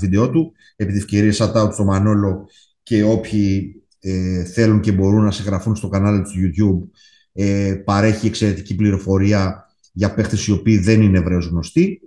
[0.00, 0.52] βίντεο, του.
[0.76, 2.48] Επί τη ευκαιρία, shout out στο Μανόλο
[2.82, 6.88] και όποιοι ε, θέλουν και μπορούν να συγγραφούν στο κανάλι του YouTube
[7.32, 12.00] ε, παρέχει εξαιρετική πληροφορία για παίχτες οι οποίοι δεν είναι Εβραίος γνωστοί.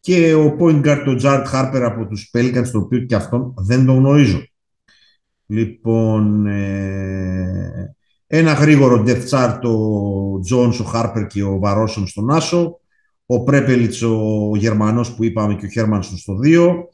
[0.00, 3.86] Και ο point guard, ο Jared Harper από τους Pelicans, το οποίο και αυτόν δεν
[3.86, 4.46] τον γνωρίζω.
[5.46, 7.94] Λοιπόν, ε,
[8.26, 12.80] ένα γρήγορο death chart, ο Jones, ο Harper και ο Βαρόσον στον Άσο.
[13.26, 16.88] Ο Πρέπελιτς, ο Γερμανός που είπαμε και ο Χέρμανσον στο 2.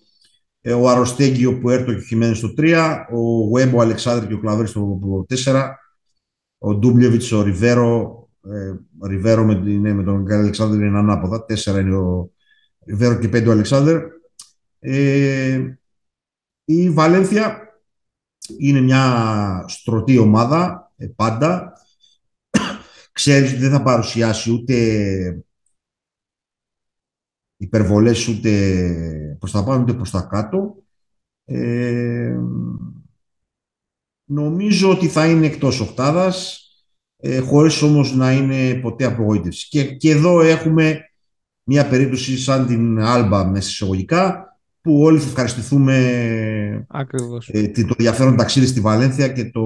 [0.60, 3.06] Ε, ο Αροστέγγιο που έρθω και ο Χιμένες στο 3.
[3.12, 5.70] Ο Βέμπο, ο Αλεξάνδρη και ο Κλαβέρης στο 4
[6.58, 11.44] ο Ντούμπλεβιτ, ο Ριβέρο, ε, Ριβέρο με, ναι, με τον Αλεξάνδρ είναι ανάποδα.
[11.44, 12.32] Τέσσερα είναι ο
[12.86, 13.96] Ριβέρο και πέντε ο Αλεξάνδρ.
[14.78, 15.78] Ε,
[16.64, 17.68] η Βαλένθια
[18.58, 21.72] είναι μια στρωτή ομάδα ε, πάντα.
[23.12, 25.44] Ξέρεις ότι δεν θα παρουσιάσει ούτε
[27.56, 30.82] υπερβολές ούτε προς τα πάνω ούτε προς τα κάτω.
[31.44, 32.36] Ε,
[34.30, 36.62] Νομίζω ότι θα είναι εκτός οκτάδας,
[37.16, 39.68] ε, χωρίς όμως να είναι ποτέ απογοήτευση.
[39.68, 41.00] Και, και εδώ έχουμε
[41.62, 45.96] μια περίπτωση σαν την Άλμπα με εισαγωγικά, που όλοι θα ευχαριστηθούμε
[47.46, 49.62] ε, το ενδιαφέρον ταξίδι στη Βαλένθια και το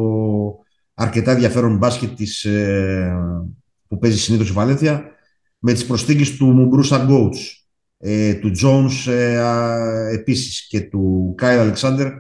[0.95, 3.15] αρκετά ενδιαφέρον μπάσκετ της, ε,
[3.89, 5.05] που παίζει συνήθως η Βαλένθια
[5.59, 7.67] με τις προσθήκες του Μουμπρούσα Γκόουτς,
[7.99, 12.13] ε, του Jones ε, επίσης και του Κάιλ Αλεξάνδερ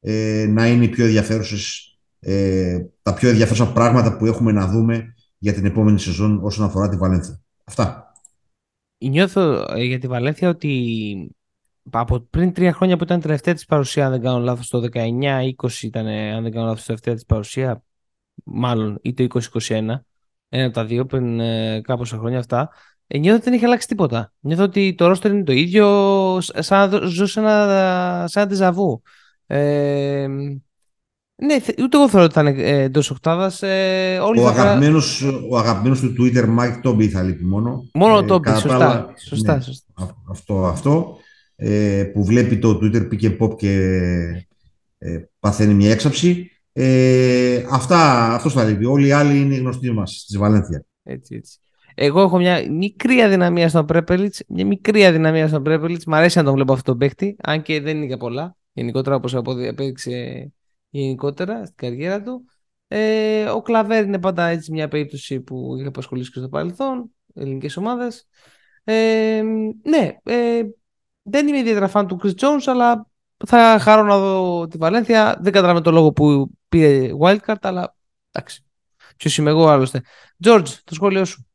[0.00, 1.87] ε, να είναι οι πιο ενδιαφέρουσες
[2.20, 6.88] ε, τα πιο ενδιαφέρουσα πράγματα που έχουμε να δούμε για την επόμενη σεζόν όσον αφορά
[6.88, 7.40] τη Βαλένθια.
[7.64, 8.12] Αυτά.
[8.98, 11.36] Νιώθω ε, για τη Βαλένθια ότι
[11.90, 15.50] από πριν τρία χρόνια που ήταν τελευταία της παρουσία, αν δεν κάνω λάθος, το 19-20
[15.82, 17.82] ήταν, αν δεν κάνω λάθος, τελευταία της παρουσία,
[18.44, 19.26] μάλλον, ή το
[19.58, 20.04] 2021,
[20.48, 22.70] ένα από τα δύο πριν ε, κάποια χρόνια αυτά,
[23.06, 24.32] ε, νιώθω ότι δεν έχει αλλάξει τίποτα.
[24.40, 25.86] Νιώθω ότι το ρόστερ είναι το ίδιο,
[26.40, 29.02] σαν να ζούσε ένα, σαν ένα τεζαβού.
[29.46, 30.28] Ε,
[31.42, 33.62] ναι, ούτε εγώ θεωρώ ότι θα είναι ε, εντός οκτάδας.
[33.62, 34.48] Ε, ο, θα...
[34.48, 37.88] αγαπημένος, ο αγαπημένος του Twitter, Mike Toby, θα λείπει μόνο.
[37.92, 39.14] Μόνο ο Toby, σωστά.
[39.26, 39.92] σωστά, ναι, σωστά.
[40.30, 41.16] Αυτό, αυτό
[41.56, 43.72] ε, που βλέπει το Twitter pick and pop και
[44.98, 46.50] ε, παθαίνει μια έξαψη.
[46.72, 48.84] Ε, αυτά, αυτός θα λείπει.
[48.84, 50.84] Όλοι οι άλλοι είναι γνωστοί μας στη Βαλένθια.
[51.02, 51.58] Έτσι, έτσι.
[51.94, 54.42] Εγώ έχω μια μικρή αδυναμία στον Πρέπελιτς.
[54.48, 56.04] Μια μικρή αδυναμία στον Πρέπελιτς.
[56.04, 58.56] Μ' αρέσει να τον βλέπω αυτό τον παίχτη, αν και δεν είναι για πολλά.
[58.72, 60.10] Γενικότερα, όπως απέδειξε
[60.90, 62.44] γενικότερα στην καριέρα του.
[62.88, 67.76] Ε, ο Κλαβέρ είναι πάντα έτσι μια περίπτωση που είχε απασχολήσει και στο παρελθόν, ελληνικές
[67.76, 68.28] ομάδες.
[68.84, 69.42] Ε,
[69.82, 70.62] ναι, ε,
[71.22, 73.06] δεν είμαι ιδιαίτερα φαν του Chris Jones, αλλά
[73.46, 75.38] θα χαρώ να δω τη Βαλένθια.
[75.40, 77.96] Δεν καταλαβαίνω το λόγο που πήρε wildcard, αλλά
[78.32, 78.64] εντάξει.
[79.16, 80.02] Ποιος είμαι εγώ άλλωστε.
[80.44, 81.46] George, το σχόλιο σου.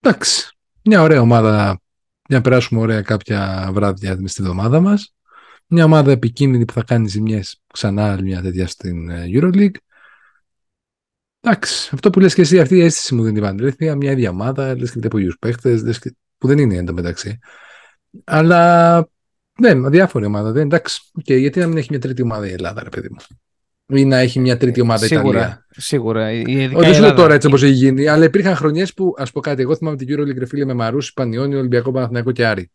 [0.00, 0.56] Εντάξει.
[0.84, 1.80] Μια ωραία ομάδα
[2.28, 5.14] για να περάσουμε ωραία κάποια βράδια στη εβδομάδα μας.
[5.74, 9.74] Μια ομάδα επικίνδυνη που θα κάνει ζημιές ξανά μια τέτοια στην ε, Euroleague.
[11.40, 13.96] Εντάξει, αυτό που λες και εσύ, αυτή η αίσθηση μου δεν την παντρεύει.
[13.96, 15.98] Μια ίδια ομάδα, λες και από ίδιου παίχτες,
[16.38, 17.38] που δεν είναι εντωμεταξύ.
[18.24, 18.94] Αλλά
[19.58, 20.52] ναι, διάφορη ομάδα.
[20.52, 23.96] Δεν, εντάξει, okay, γιατί να μην έχει μια τρίτη ομάδα η Ελλάδα, ρε παιδί μου;
[23.98, 26.26] Ή να έχει μια τρίτη ομάδα η σίγουρα, Ιταλία; Σίγουρα.
[26.74, 29.62] Δεν σου λέω τώρα έτσι όπως έχει γίνει, αλλά υπήρχαν χρονιές που, ας πω κάτι,
[29.62, 32.70] εγώ θυμάμαι την Euroleague φίλε με Μαρούση, Πανιόνι, Ολυμπιακό Παναθηναϊκό και Άρη.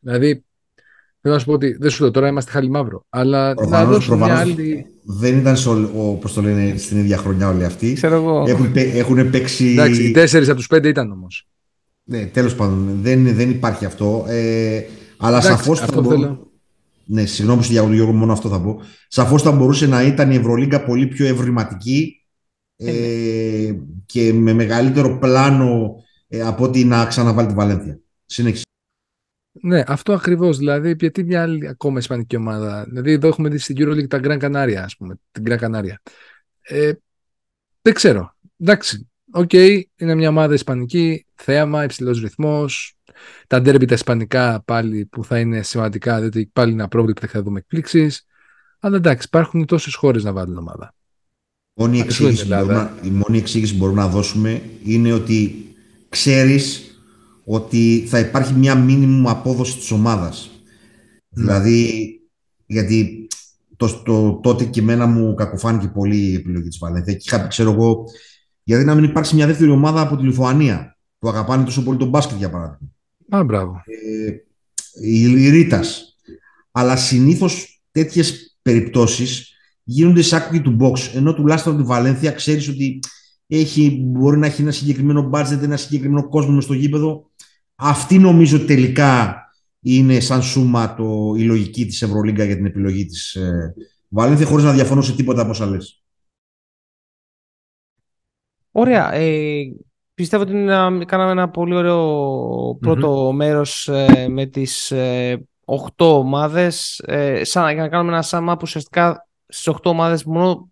[0.00, 0.44] Δηλαδή,
[1.26, 3.04] θέλω να σου πω ότι δεν σου λέω τώρα είμαστε χάλι μαύρο.
[3.08, 4.86] Αλλά προφανώς, να δώσω μια άλλη.
[5.02, 5.56] Δεν ήταν
[5.94, 7.92] όπω το λένε στην ίδια χρονιά όλοι αυτοί.
[7.92, 8.44] Ξέρω εγώ.
[8.46, 9.66] Έχουν, έχουν παίξει.
[9.66, 11.48] Εντάξει, οι τέσσερις από τους πέντε ήταν όμως.
[12.04, 14.24] Ναι, τέλος πάντων, δεν, δεν υπάρχει αυτό.
[14.28, 14.80] Ε,
[15.16, 16.38] αλλά σαφώς θα, μπο...
[17.04, 18.80] Ναι, συγγνώμη για τον Γιώργο, μόνο αυτό θα πω.
[19.08, 22.26] Σαφώς θα μπορούσε να ήταν η Ευρωλίγκα πολύ πιο ευρηματική
[22.76, 25.94] ε, ε, και με μεγαλύτερο πλάνο
[26.28, 28.00] ε, από ότι να ξαναβάλει τη Βαλένθια.
[28.24, 28.65] Συνέχισε.
[29.60, 30.58] Ναι, αυτό ακριβώς.
[30.58, 32.84] Δηλαδή, γιατί μια άλλη ακόμα ισπανική ομάδα.
[32.88, 35.14] Δηλαδή, εδώ έχουμε δει στην EuroLeague τα Gran Canaria, ας πούμε.
[35.30, 35.94] Την Gran Canaria.
[36.60, 36.92] Ε,
[37.82, 38.36] δεν ξέρω.
[38.58, 39.10] Εντάξει.
[39.32, 42.96] OK, okay, είναι μια ομάδα ισπανική, θέαμα, υψηλός ρυθμός,
[43.46, 47.58] τα ντέρμπι τα ισπανικά πάλι που θα είναι σημαντικά, διότι πάλι είναι απρόβλεπτα θα δούμε
[47.58, 48.26] εκπλήξεις.
[48.80, 50.94] Αλλά εντάξει, υπάρχουν τόσες χώρες να βάλουν ομάδα.
[51.74, 55.66] Η μόνη, εξήγηση μπορούμε, η μόνη εξήγηση που μπορούμε να δώσουμε είναι ότι
[56.08, 56.95] ξέρεις
[57.48, 60.50] ότι θα υπάρχει μια μήνυμου απόδοση της ομάδας.
[61.28, 61.42] Ναι.
[61.42, 62.08] Δηλαδή,
[62.66, 63.28] γιατί
[63.76, 67.14] το, το, τότε και εμένα μου κακοφάνηκε πολύ η επιλογή της Βαλένθια.
[67.14, 68.04] Και είχα πει, ξέρω εγώ,
[68.62, 72.08] γιατί να μην υπάρξει μια δεύτερη ομάδα από τη Λιθουανία που αγαπάνε τόσο πολύ τον
[72.08, 72.88] μπάσκετ, για παράδειγμα.
[73.28, 73.82] Α, μπράβο.
[73.84, 74.32] Ε,
[75.00, 76.16] η Ρήτας.
[76.70, 81.10] Αλλά συνήθως τέτοιες περιπτώσεις γίνονται σάκουκι του box.
[81.14, 83.00] Ενώ τουλάχιστον τη Βαλένθια ξέρεις ότι
[83.46, 87.30] έχει, μπορεί να έχει ένα συγκεκριμένο budget, ένα συγκεκριμένο κόσμο μες στο γήπεδο.
[87.76, 89.40] Αυτή νομίζω τελικά
[89.80, 93.74] είναι σαν σούμα το, η λογική της Ευρωλίγκα για την επιλογή της ε,
[94.08, 96.02] Βαλένθια χωρίς να διαφωνώ σε τίποτα από όσα λες.
[98.70, 99.12] Ωραία.
[99.12, 99.62] Ε,
[100.16, 106.98] Πιστεύω ότι είναι, κάναμε ένα πολύ ωραίο πρώτο μέρος ε, με τις ε, 8 ομάδες.
[106.98, 110.70] Ε, σαν, για να κάνουμε ένα σάμα που ουσιαστικά στις 8 ομάδες μόνο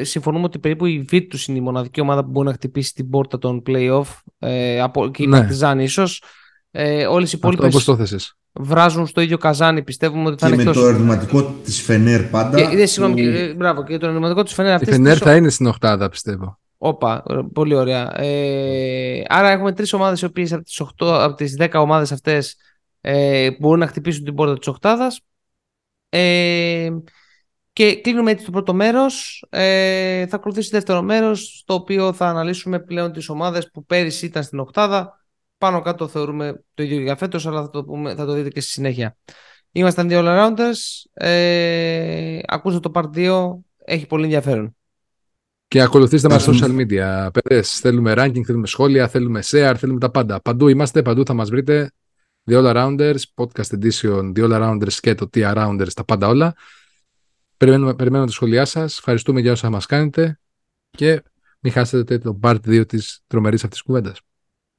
[0.00, 3.38] συμφωνούμε ότι περίπου η Virtus είναι η μοναδική ομάδα που μπορεί να χτυπήσει την πόρτα
[3.38, 4.06] των play-off
[4.38, 5.48] ε, από, και η ναι.
[5.48, 6.22] Partizan ίσως.
[6.70, 9.82] Ε, όλες οι υπόλοιπες βράζουν στο ίδιο καζάνι.
[9.82, 12.60] Πιστεύουμε ότι θα και είναι με το ερωτηματικό της Φενέρ πάντα.
[12.60, 13.30] Και, ναι, συγγνώμη, που...
[13.30, 14.82] και, μπράβο, και το ερωτηματικό της Φενέρ.
[14.82, 16.58] Η Φενέρ θα είναι στην οχτάδα, πιστεύω.
[16.78, 17.22] Όπα,
[17.52, 18.20] πολύ ωραία.
[18.20, 22.56] Ε, άρα έχουμε τρεις ομάδες οι οποίες από τις, 8, από τις 10 ομάδες αυτές
[23.00, 25.20] ε, μπορούν να χτυπήσουν την πόρτα της οκτάδας.
[26.08, 26.90] Ε,
[27.74, 29.46] και κλείνουμε έτσι το πρώτο μέρος.
[29.50, 34.26] Ε, θα ακολουθήσει το δεύτερο μέρος, στο οποίο θα αναλύσουμε πλέον τις ομάδες που πέρυσι
[34.26, 35.24] ήταν στην οκτάδα.
[35.58, 38.60] Πάνω κάτω θεωρούμε το ίδιο για φέτος, αλλά θα το, πούμε, θα το δείτε και
[38.60, 39.16] στη συνέχεια.
[39.72, 40.76] Ήμασταν δύο all-rounders.
[41.12, 43.58] Ε, ακούσατε το part 2.
[43.84, 44.76] Έχει πολύ ενδιαφέρον.
[45.68, 47.28] Και ακολουθήστε μας social media.
[47.32, 50.40] Παιδες, θέλουμε ranking, θέλουμε σχόλια, θέλουμε share, θέλουμε τα πάντα.
[50.40, 51.92] Παντού είμαστε, παντού θα μας βρείτε.
[52.50, 56.54] The All Arounders, podcast edition, The All Arounders και το T Arounders, τα πάντα όλα.
[57.56, 58.98] Περιμένουμε, περιμένουμε τα σχόλιά σας.
[58.98, 60.40] Ευχαριστούμε για όσα μας κάνετε
[60.90, 61.22] και
[61.60, 64.20] μην χάσετε το part 2 της τρομερής αυτής κουβέντας.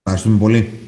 [0.04, 0.80] Ευχαριστούμε πολύ.